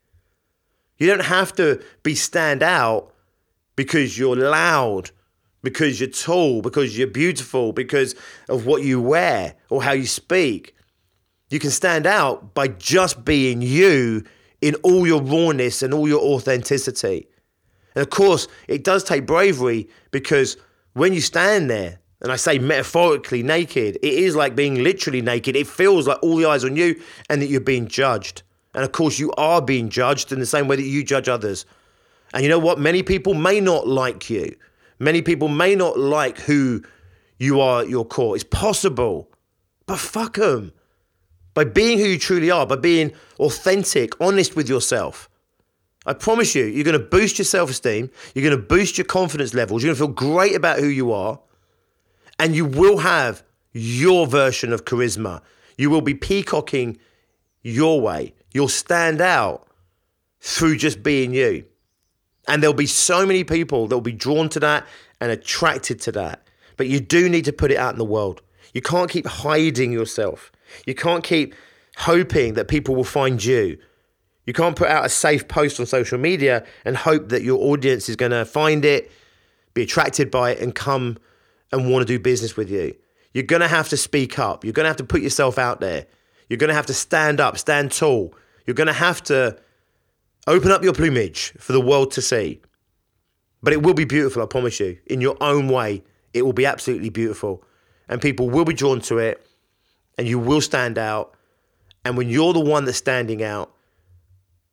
You 0.98 1.08
don't 1.08 1.24
have 1.24 1.52
to 1.56 1.82
be 2.04 2.14
stand 2.14 2.62
out 2.62 3.12
because 3.74 4.16
you're 4.16 4.36
loud 4.36 5.10
because 5.62 6.00
you're 6.00 6.08
tall, 6.08 6.62
because 6.62 6.96
you're 6.96 7.06
beautiful, 7.06 7.72
because 7.72 8.14
of 8.48 8.66
what 8.66 8.82
you 8.82 9.00
wear 9.00 9.54
or 9.68 9.82
how 9.82 9.92
you 9.92 10.06
speak. 10.06 10.74
You 11.50 11.58
can 11.58 11.70
stand 11.70 12.06
out 12.06 12.54
by 12.54 12.68
just 12.68 13.24
being 13.24 13.60
you 13.60 14.24
in 14.60 14.74
all 14.76 15.06
your 15.06 15.20
rawness 15.20 15.82
and 15.82 15.92
all 15.92 16.08
your 16.08 16.20
authenticity. 16.20 17.26
And 17.94 18.02
of 18.02 18.10
course, 18.10 18.46
it 18.68 18.84
does 18.84 19.02
take 19.02 19.26
bravery 19.26 19.88
because 20.10 20.56
when 20.92 21.12
you 21.12 21.20
stand 21.20 21.70
there, 21.70 21.98
and 22.22 22.30
I 22.30 22.36
say 22.36 22.58
metaphorically 22.58 23.42
naked, 23.42 23.96
it 24.02 24.14
is 24.14 24.36
like 24.36 24.54
being 24.54 24.82
literally 24.82 25.22
naked. 25.22 25.56
It 25.56 25.66
feels 25.66 26.06
like 26.06 26.22
all 26.22 26.36
the 26.36 26.46
eyes 26.46 26.64
on 26.64 26.76
you 26.76 27.00
and 27.30 27.40
that 27.40 27.46
you're 27.46 27.60
being 27.60 27.88
judged. 27.88 28.42
And 28.74 28.84
of 28.84 28.92
course, 28.92 29.18
you 29.18 29.32
are 29.32 29.62
being 29.62 29.88
judged 29.88 30.30
in 30.30 30.38
the 30.38 30.46
same 30.46 30.68
way 30.68 30.76
that 30.76 30.82
you 30.82 31.02
judge 31.02 31.28
others. 31.28 31.64
And 32.34 32.42
you 32.42 32.48
know 32.48 32.58
what? 32.58 32.78
Many 32.78 33.02
people 33.02 33.34
may 33.34 33.60
not 33.60 33.88
like 33.88 34.28
you. 34.28 34.54
Many 35.00 35.22
people 35.22 35.48
may 35.48 35.74
not 35.74 35.98
like 35.98 36.38
who 36.38 36.84
you 37.38 37.60
are 37.60 37.82
at 37.82 37.88
your 37.88 38.04
core. 38.04 38.36
It's 38.36 38.44
possible, 38.44 39.30
but 39.86 39.98
fuck 39.98 40.36
them. 40.36 40.72
By 41.54 41.64
being 41.64 41.98
who 41.98 42.04
you 42.04 42.18
truly 42.18 42.50
are, 42.50 42.66
by 42.66 42.76
being 42.76 43.12
authentic, 43.38 44.12
honest 44.20 44.54
with 44.54 44.68
yourself, 44.68 45.28
I 46.06 46.12
promise 46.12 46.54
you, 46.54 46.64
you're 46.64 46.84
going 46.84 46.98
to 46.98 47.04
boost 47.04 47.38
your 47.38 47.44
self 47.44 47.70
esteem. 47.70 48.10
You're 48.34 48.44
going 48.44 48.56
to 48.56 48.62
boost 48.62 48.98
your 48.98 49.06
confidence 49.06 49.54
levels. 49.54 49.82
You're 49.82 49.94
going 49.94 50.08
to 50.10 50.20
feel 50.22 50.32
great 50.32 50.54
about 50.54 50.78
who 50.78 50.86
you 50.86 51.12
are. 51.12 51.40
And 52.38 52.54
you 52.54 52.64
will 52.64 52.98
have 52.98 53.42
your 53.72 54.26
version 54.26 54.72
of 54.72 54.84
charisma. 54.84 55.42
You 55.76 55.90
will 55.90 56.00
be 56.02 56.14
peacocking 56.14 56.98
your 57.62 58.00
way. 58.00 58.34
You'll 58.52 58.68
stand 58.68 59.20
out 59.20 59.66
through 60.40 60.76
just 60.76 61.02
being 61.02 61.34
you. 61.34 61.64
And 62.48 62.62
there'll 62.62 62.74
be 62.74 62.86
so 62.86 63.26
many 63.26 63.44
people 63.44 63.86
that 63.86 63.96
will 63.96 64.00
be 64.00 64.12
drawn 64.12 64.48
to 64.50 64.60
that 64.60 64.86
and 65.20 65.30
attracted 65.30 66.00
to 66.02 66.12
that. 66.12 66.46
But 66.76 66.88
you 66.88 67.00
do 67.00 67.28
need 67.28 67.44
to 67.44 67.52
put 67.52 67.70
it 67.70 67.76
out 67.76 67.92
in 67.92 67.98
the 67.98 68.04
world. 68.04 68.42
You 68.72 68.80
can't 68.80 69.10
keep 69.10 69.26
hiding 69.26 69.92
yourself. 69.92 70.50
You 70.86 70.94
can't 70.94 71.22
keep 71.22 71.54
hoping 71.96 72.54
that 72.54 72.68
people 72.68 72.94
will 72.94 73.04
find 73.04 73.42
you. 73.44 73.78
You 74.46 74.52
can't 74.52 74.74
put 74.74 74.88
out 74.88 75.04
a 75.04 75.08
safe 75.08 75.46
post 75.48 75.78
on 75.78 75.86
social 75.86 76.18
media 76.18 76.64
and 76.84 76.96
hope 76.96 77.28
that 77.28 77.42
your 77.42 77.60
audience 77.60 78.08
is 78.08 78.16
going 78.16 78.32
to 78.32 78.44
find 78.44 78.84
it, 78.84 79.12
be 79.74 79.82
attracted 79.82 80.30
by 80.30 80.52
it, 80.52 80.60
and 80.60 80.74
come 80.74 81.18
and 81.70 81.90
want 81.90 82.06
to 82.06 82.12
do 82.12 82.18
business 82.18 82.56
with 82.56 82.70
you. 82.70 82.94
You're 83.32 83.44
going 83.44 83.60
to 83.60 83.68
have 83.68 83.88
to 83.90 83.96
speak 83.96 84.38
up. 84.38 84.64
You're 84.64 84.72
going 84.72 84.84
to 84.84 84.88
have 84.88 84.96
to 84.96 85.04
put 85.04 85.22
yourself 85.22 85.58
out 85.58 85.80
there. 85.80 86.06
You're 86.48 86.56
going 86.56 86.68
to 86.68 86.74
have 86.74 86.86
to 86.86 86.94
stand 86.94 87.40
up, 87.40 87.58
stand 87.58 87.92
tall. 87.92 88.34
You're 88.66 88.74
going 88.74 88.88
to 88.88 88.92
have 88.92 89.22
to 89.24 89.56
Open 90.46 90.70
up 90.70 90.82
your 90.82 90.92
plumage 90.92 91.52
for 91.58 91.72
the 91.72 91.80
world 91.80 92.10
to 92.12 92.22
see. 92.22 92.60
But 93.62 93.72
it 93.72 93.82
will 93.82 93.94
be 93.94 94.04
beautiful, 94.04 94.42
I 94.42 94.46
promise 94.46 94.80
you. 94.80 94.98
In 95.06 95.20
your 95.20 95.36
own 95.40 95.68
way, 95.68 96.02
it 96.32 96.42
will 96.42 96.52
be 96.52 96.66
absolutely 96.66 97.10
beautiful. 97.10 97.62
And 98.08 98.20
people 98.20 98.48
will 98.48 98.64
be 98.64 98.74
drawn 98.74 99.00
to 99.02 99.18
it, 99.18 99.46
and 100.16 100.26
you 100.26 100.38
will 100.38 100.60
stand 100.60 100.98
out. 100.98 101.34
And 102.04 102.16
when 102.16 102.28
you're 102.28 102.52
the 102.52 102.60
one 102.60 102.86
that's 102.86 102.98
standing 102.98 103.42
out, 103.42 103.72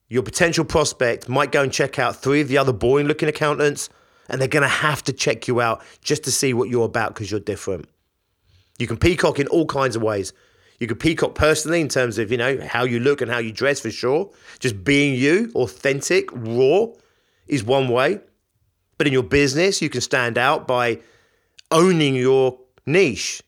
your 0.10 0.24
potential 0.24 0.64
prospect 0.64 1.28
might 1.28 1.52
go 1.52 1.62
and 1.62 1.72
check 1.72 2.00
out 2.00 2.16
three 2.16 2.40
of 2.40 2.48
the 2.48 2.58
other 2.58 2.72
boring 2.72 3.08
looking 3.08 3.28
accountants, 3.28 3.90
and 4.30 4.40
they're 4.40 4.48
going 4.48 4.64
to 4.64 4.70
have 4.70 5.04
to 5.04 5.14
check 5.14 5.48
you 5.48 5.60
out 5.60 5.84
just 6.02 6.24
to 6.24 6.32
see 6.32 6.54
what 6.54 6.70
you're 6.70 6.86
about 6.86 7.14
because 7.14 7.30
you're 7.30 7.42
different. 7.42 7.90
You 8.80 8.88
can 8.88 8.98
peacock 8.98 9.40
in 9.40 9.48
all 9.48 9.66
kinds 9.66 9.96
of 9.96 10.02
ways. 10.02 10.32
You 10.80 10.88
could 10.88 11.00
peacock 11.00 11.34
personally 11.34 11.82
in 11.82 11.88
terms 11.88 12.18
of, 12.18 12.32
you 12.32 12.38
know, 12.38 12.60
how 12.66 12.84
you 12.84 13.00
look 13.00 13.22
and 13.22 13.32
how 13.32 13.40
you 13.40 13.52
dress 13.52 13.80
for 13.80 13.90
sure. 13.90 14.30
Just 14.60 14.84
being 14.84 15.16
you, 15.16 15.52
authentic, 15.56 16.30
raw 16.32 16.88
is 17.48 17.64
one 17.64 17.90
way. 17.90 18.20
But 18.98 19.08
in 19.08 19.14
your 19.14 19.24
business, 19.24 19.82
you 19.82 19.90
can 19.90 20.02
stand 20.02 20.38
out 20.38 20.68
by 20.68 21.00
owning 21.72 22.16
your 22.16 22.60
niche. 22.86 23.42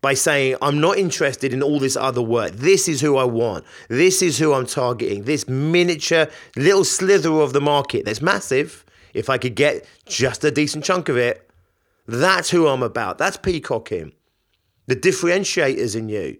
By 0.00 0.14
saying, 0.14 0.56
I'm 0.62 0.80
not 0.80 0.96
interested 0.96 1.52
in 1.52 1.62
all 1.62 1.80
this 1.80 1.96
other 1.96 2.22
work. 2.22 2.52
This 2.52 2.88
is 2.88 3.00
who 3.00 3.16
I 3.16 3.24
want. 3.24 3.64
This 3.88 4.22
is 4.22 4.38
who 4.38 4.54
I'm 4.54 4.66
targeting. 4.66 5.24
This 5.24 5.48
miniature 5.48 6.28
little 6.56 6.84
slither 6.84 7.32
of 7.32 7.52
the 7.52 7.60
market 7.60 8.04
that's 8.04 8.22
massive. 8.22 8.84
If 9.12 9.28
I 9.28 9.38
could 9.38 9.56
get 9.56 9.86
just 10.06 10.44
a 10.44 10.52
decent 10.52 10.84
chunk 10.84 11.08
of 11.08 11.16
it, 11.16 11.50
that's 12.06 12.50
who 12.50 12.68
I'm 12.68 12.82
about. 12.82 13.18
That's 13.18 13.36
peacocking 13.36 14.12
the 14.88 14.96
differentiators 14.96 15.94
in 15.94 16.08
you. 16.08 16.38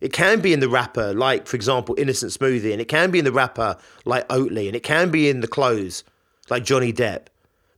It 0.00 0.12
can 0.12 0.40
be 0.40 0.52
in 0.52 0.60
the 0.60 0.68
wrapper, 0.68 1.14
like, 1.14 1.46
for 1.46 1.56
example, 1.56 1.94
Innocent 1.96 2.32
Smoothie, 2.32 2.72
and 2.72 2.80
it 2.80 2.88
can 2.88 3.10
be 3.10 3.20
in 3.20 3.24
the 3.24 3.32
wrapper, 3.32 3.76
like 4.04 4.26
Oatly, 4.28 4.66
and 4.66 4.74
it 4.74 4.82
can 4.82 5.10
be 5.10 5.28
in 5.28 5.40
the 5.40 5.46
clothes, 5.46 6.04
like 6.50 6.64
Johnny 6.64 6.92
Depp. 6.92 7.26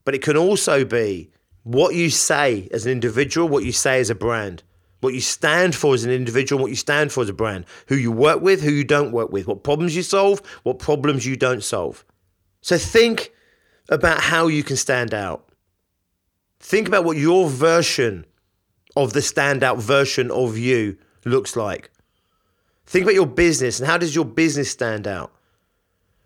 But 0.04 0.14
it 0.14 0.22
can 0.22 0.36
also 0.36 0.84
be 0.84 1.30
what 1.64 1.94
you 1.94 2.10
say 2.10 2.68
as 2.72 2.86
an 2.86 2.92
individual, 2.92 3.48
what 3.48 3.64
you 3.64 3.72
say 3.72 4.00
as 4.00 4.08
a 4.08 4.14
brand, 4.14 4.62
what 5.00 5.14
you 5.14 5.20
stand 5.20 5.74
for 5.74 5.94
as 5.94 6.04
an 6.04 6.10
individual, 6.10 6.62
what 6.62 6.70
you 6.70 6.76
stand 6.76 7.12
for 7.12 7.22
as 7.22 7.28
a 7.28 7.34
brand, 7.34 7.64
who 7.88 7.96
you 7.96 8.12
work 8.12 8.40
with, 8.40 8.62
who 8.62 8.70
you 8.70 8.84
don't 8.84 9.12
work 9.12 9.30
with, 9.30 9.46
what 9.46 9.64
problems 9.64 9.94
you 9.94 10.02
solve, 10.02 10.40
what 10.62 10.78
problems 10.78 11.26
you 11.26 11.36
don't 11.36 11.62
solve. 11.62 12.04
So 12.60 12.78
think 12.78 13.32
about 13.88 14.20
how 14.20 14.46
you 14.46 14.62
can 14.62 14.76
stand 14.76 15.12
out. 15.12 15.48
Think 16.60 16.88
about 16.88 17.04
what 17.04 17.16
your 17.16 17.48
version 17.48 18.26
of 18.96 19.12
the 19.12 19.20
standout 19.20 19.78
version 19.78 20.30
of 20.30 20.56
you 20.56 20.96
looks 21.24 21.54
like. 21.54 21.90
Think 22.86 23.04
about 23.04 23.14
your 23.14 23.26
business 23.26 23.78
and 23.78 23.88
how 23.88 23.98
does 23.98 24.14
your 24.14 24.24
business 24.24 24.70
stand 24.70 25.06
out? 25.06 25.32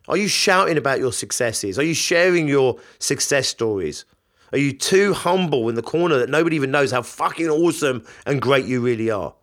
Are 0.08 0.16
you 0.16 0.28
shouting 0.28 0.78
about 0.78 0.98
your 0.98 1.12
successes? 1.12 1.78
Are 1.78 1.82
you 1.82 1.94
sharing 1.94 2.48
your 2.48 2.78
success 2.98 3.48
stories? 3.48 4.04
Are 4.52 4.58
you 4.58 4.72
too 4.72 5.14
humble 5.14 5.68
in 5.68 5.74
the 5.74 5.82
corner 5.82 6.18
that 6.18 6.28
nobody 6.28 6.56
even 6.56 6.70
knows 6.70 6.90
how 6.90 7.02
fucking 7.02 7.48
awesome 7.48 8.04
and 8.26 8.42
great 8.42 8.66
you 8.66 8.80
really 8.80 9.10
are? 9.10 9.34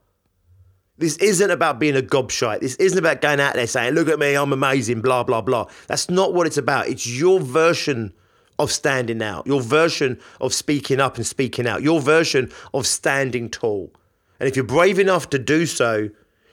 This 0.97 1.15
isn't 1.17 1.51
about 1.51 1.79
being 1.79 1.95
a 1.95 2.01
gobshite. 2.01 2.59
This 2.59 2.75
isn't 2.75 2.97
about 2.97 3.21
going 3.21 3.39
out 3.39 3.53
there 3.53 3.67
saying, 3.67 3.93
look 3.93 4.09
at 4.09 4.19
me, 4.19 4.35
I'm 4.35 4.51
amazing, 4.51 5.01
blah, 5.01 5.23
blah, 5.23 5.41
blah. 5.41 5.67
That's 5.87 6.09
not 6.09 6.33
what 6.33 6.47
it's 6.47 6.57
about. 6.57 6.87
It's 6.87 7.07
your 7.07 7.39
version 7.39 8.13
of 8.59 8.71
standing 8.71 9.21
out, 9.21 9.45
your 9.45 9.61
version 9.61 10.19
of 10.41 10.53
speaking 10.53 10.99
up 10.99 11.17
and 11.17 11.25
speaking 11.25 11.67
out, 11.67 11.81
your 11.81 12.01
version 12.01 12.51
of 12.73 12.87
standing 12.87 13.49
tall. 13.49 13.93
And 14.39 14.47
if 14.47 14.55
you're 14.55 14.65
brave 14.65 14.99
enough 14.99 15.29
to 15.31 15.39
do 15.39 15.65
so, 15.65 16.09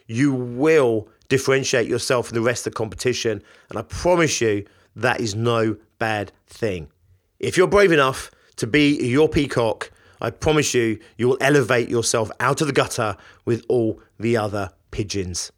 you 0.07 0.33
will 0.33 1.09
differentiate 1.29 1.89
yourself 1.89 2.29
from 2.29 2.37
the 2.37 2.43
rest 2.43 2.67
of 2.67 2.73
the 2.73 2.77
competition. 2.77 3.43
And 3.71 3.79
I 3.79 3.83
promise 3.83 4.41
you, 4.41 4.67
that 4.97 5.21
is 5.21 5.35
no 5.35 5.77
bad 5.99 6.33
thing. 6.47 6.89
If 7.41 7.57
you're 7.57 7.67
brave 7.67 7.93
enough 7.93 8.31
to 8.57 8.67
be 8.67 8.97
your 9.07 9.29
peacock, 9.29 9.91
I 10.21 10.31
promise 10.31 10.75
you, 10.75 10.99
you 11.19 11.29
will 11.29 11.39
elevate 11.41 11.89
yourself 11.89 12.31
out 12.41 12.61
of 12.61 12.67
the 12.67 12.73
gutter 12.73 13.17
with 13.45 13.65
all 13.69 14.01
the 14.19 14.37
other 14.37 14.71
pigeons. 14.91 15.51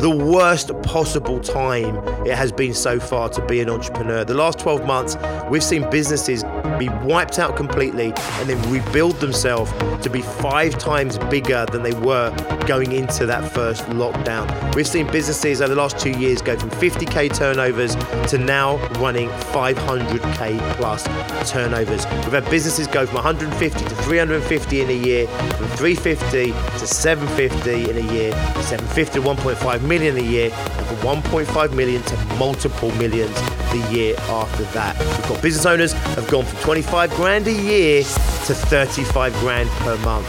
the 0.00 0.10
worst 0.10 0.70
possible 0.82 1.38
time 1.40 1.96
it 2.26 2.34
has 2.34 2.50
been 2.50 2.74
so 2.74 2.98
far 2.98 3.28
to 3.28 3.44
be 3.46 3.60
an 3.60 3.70
entrepreneur. 3.70 4.24
The 4.24 4.34
last 4.34 4.58
12 4.58 4.86
months, 4.86 5.16
we've 5.48 5.62
seen 5.62 5.88
businesses 5.90 6.42
be 6.78 6.88
wiped 7.04 7.38
out 7.38 7.56
completely 7.56 8.06
and 8.06 8.48
then 8.48 8.70
rebuild 8.70 9.14
themselves 9.20 9.72
to 10.02 10.10
be 10.10 10.20
five 10.20 10.76
times 10.78 11.18
bigger 11.30 11.66
than 11.70 11.82
they 11.82 11.92
were 11.92 12.34
going 12.66 12.92
into 12.92 13.26
that 13.26 13.52
first 13.52 13.84
lockdown. 13.86 14.74
We've 14.74 14.86
seen 14.86 15.06
businesses 15.10 15.60
over 15.60 15.74
the 15.74 15.80
last 15.80 15.98
two 15.98 16.10
years 16.10 16.42
go 16.42 16.58
from 16.58 16.70
50k 16.70 17.34
turnovers 17.34 17.94
to 18.30 18.38
now 18.38 18.76
running 18.98 19.28
500k 19.28 20.58
plus 20.76 21.04
turnovers. 21.50 22.06
We've 22.06 22.32
had 22.32 22.48
businesses 22.50 22.86
go 22.86 23.06
from 23.06 23.16
150 23.16 23.84
to 23.84 23.94
350 23.94 24.80
in 24.80 24.90
a 24.90 24.92
year, 24.92 25.26
from 25.26 25.68
350 25.68 26.52
to 26.52 26.86
750 26.86 27.90
in 27.90 27.96
a 27.96 28.12
year, 28.12 28.32
750 28.62 29.20
to 29.20 29.26
1.5 29.26 29.83
million 29.86 30.16
a 30.16 30.22
year, 30.22 30.50
and 30.52 30.86
from 30.86 30.96
1.5 31.22 31.74
million 31.74 32.02
to 32.02 32.16
multiple 32.36 32.90
millions 32.92 33.34
the 33.72 33.88
year 33.92 34.16
after 34.28 34.62
that. 34.74 34.98
We've 34.98 35.28
got 35.28 35.42
business 35.42 35.66
owners 35.66 35.92
have 35.92 36.28
gone 36.30 36.44
from 36.44 36.58
25 36.60 37.10
grand 37.14 37.46
a 37.46 37.52
year 37.52 38.02
to 38.02 38.54
35 38.54 39.32
grand 39.34 39.68
per 39.70 39.96
month. 39.98 40.26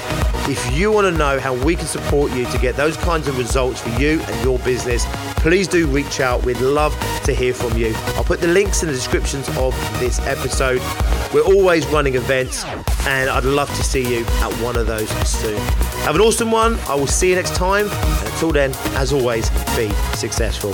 If 0.48 0.78
you 0.78 0.91
want 0.91 1.06
to 1.06 1.18
know 1.18 1.39
how 1.39 1.54
we 1.65 1.76
can 1.76 1.88
support 1.88 2.32
you 2.34 2.46
to 2.46 2.58
get 2.60 2.76
those 2.76 2.98
kinds 2.98 3.28
of 3.28 3.38
results 3.38 3.82
for 3.82 3.89
you 4.00 4.22
and 4.22 4.44
your 4.44 4.60
business, 4.60 5.06
please 5.38 5.68
do 5.68 5.88
reach 5.88 6.20
out. 6.20 6.44
We'd 6.46 6.62
love 6.62 6.96
to 7.24 7.34
hear 7.34 7.54
from 7.54 7.78
you. 7.78 7.94
I'll 8.15 8.24
put 8.24 8.41
the 8.41 8.48
links 8.48 8.84
in 8.84 8.88
the 8.88 8.94
descriptions 8.94 9.48
of 9.58 9.74
this 10.00 10.20
episode. 10.22 10.82
We're 11.34 11.41
always 11.41 11.86
running 11.88 12.15
events, 12.15 12.63
and 13.08 13.30
I'd 13.30 13.44
love 13.44 13.70
to 13.70 13.84
see 13.84 14.02
you 14.02 14.26
at 14.26 14.54
one 14.62 14.76
of 14.76 14.88
those 14.88 15.10
soon. 15.28 15.85
Have 16.06 16.13
an 16.13 16.22
awesome 16.22 16.52
one. 16.52 16.78
I 16.82 16.94
will 16.94 17.08
see 17.08 17.30
you 17.30 17.36
next 17.36 17.56
time. 17.56 17.89
And 17.89 18.28
until 18.28 18.52
then, 18.52 18.72
as 18.94 19.12
always, 19.12 19.50
be 19.76 19.89
successful. 20.13 20.70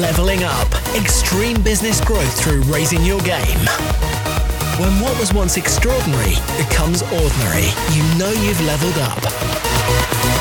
Leveling 0.00 0.42
up. 0.42 0.66
Extreme 0.96 1.62
business 1.62 2.00
growth 2.00 2.40
through 2.40 2.62
raising 2.62 3.04
your 3.04 3.20
game. 3.20 3.60
When 4.80 5.00
what 5.00 5.16
was 5.20 5.32
once 5.32 5.56
extraordinary 5.56 6.34
becomes 6.58 7.02
ordinary, 7.02 7.68
you 7.94 8.02
know 8.18 8.32
you've 8.32 8.60
leveled 8.62 8.98
up. 8.98 10.35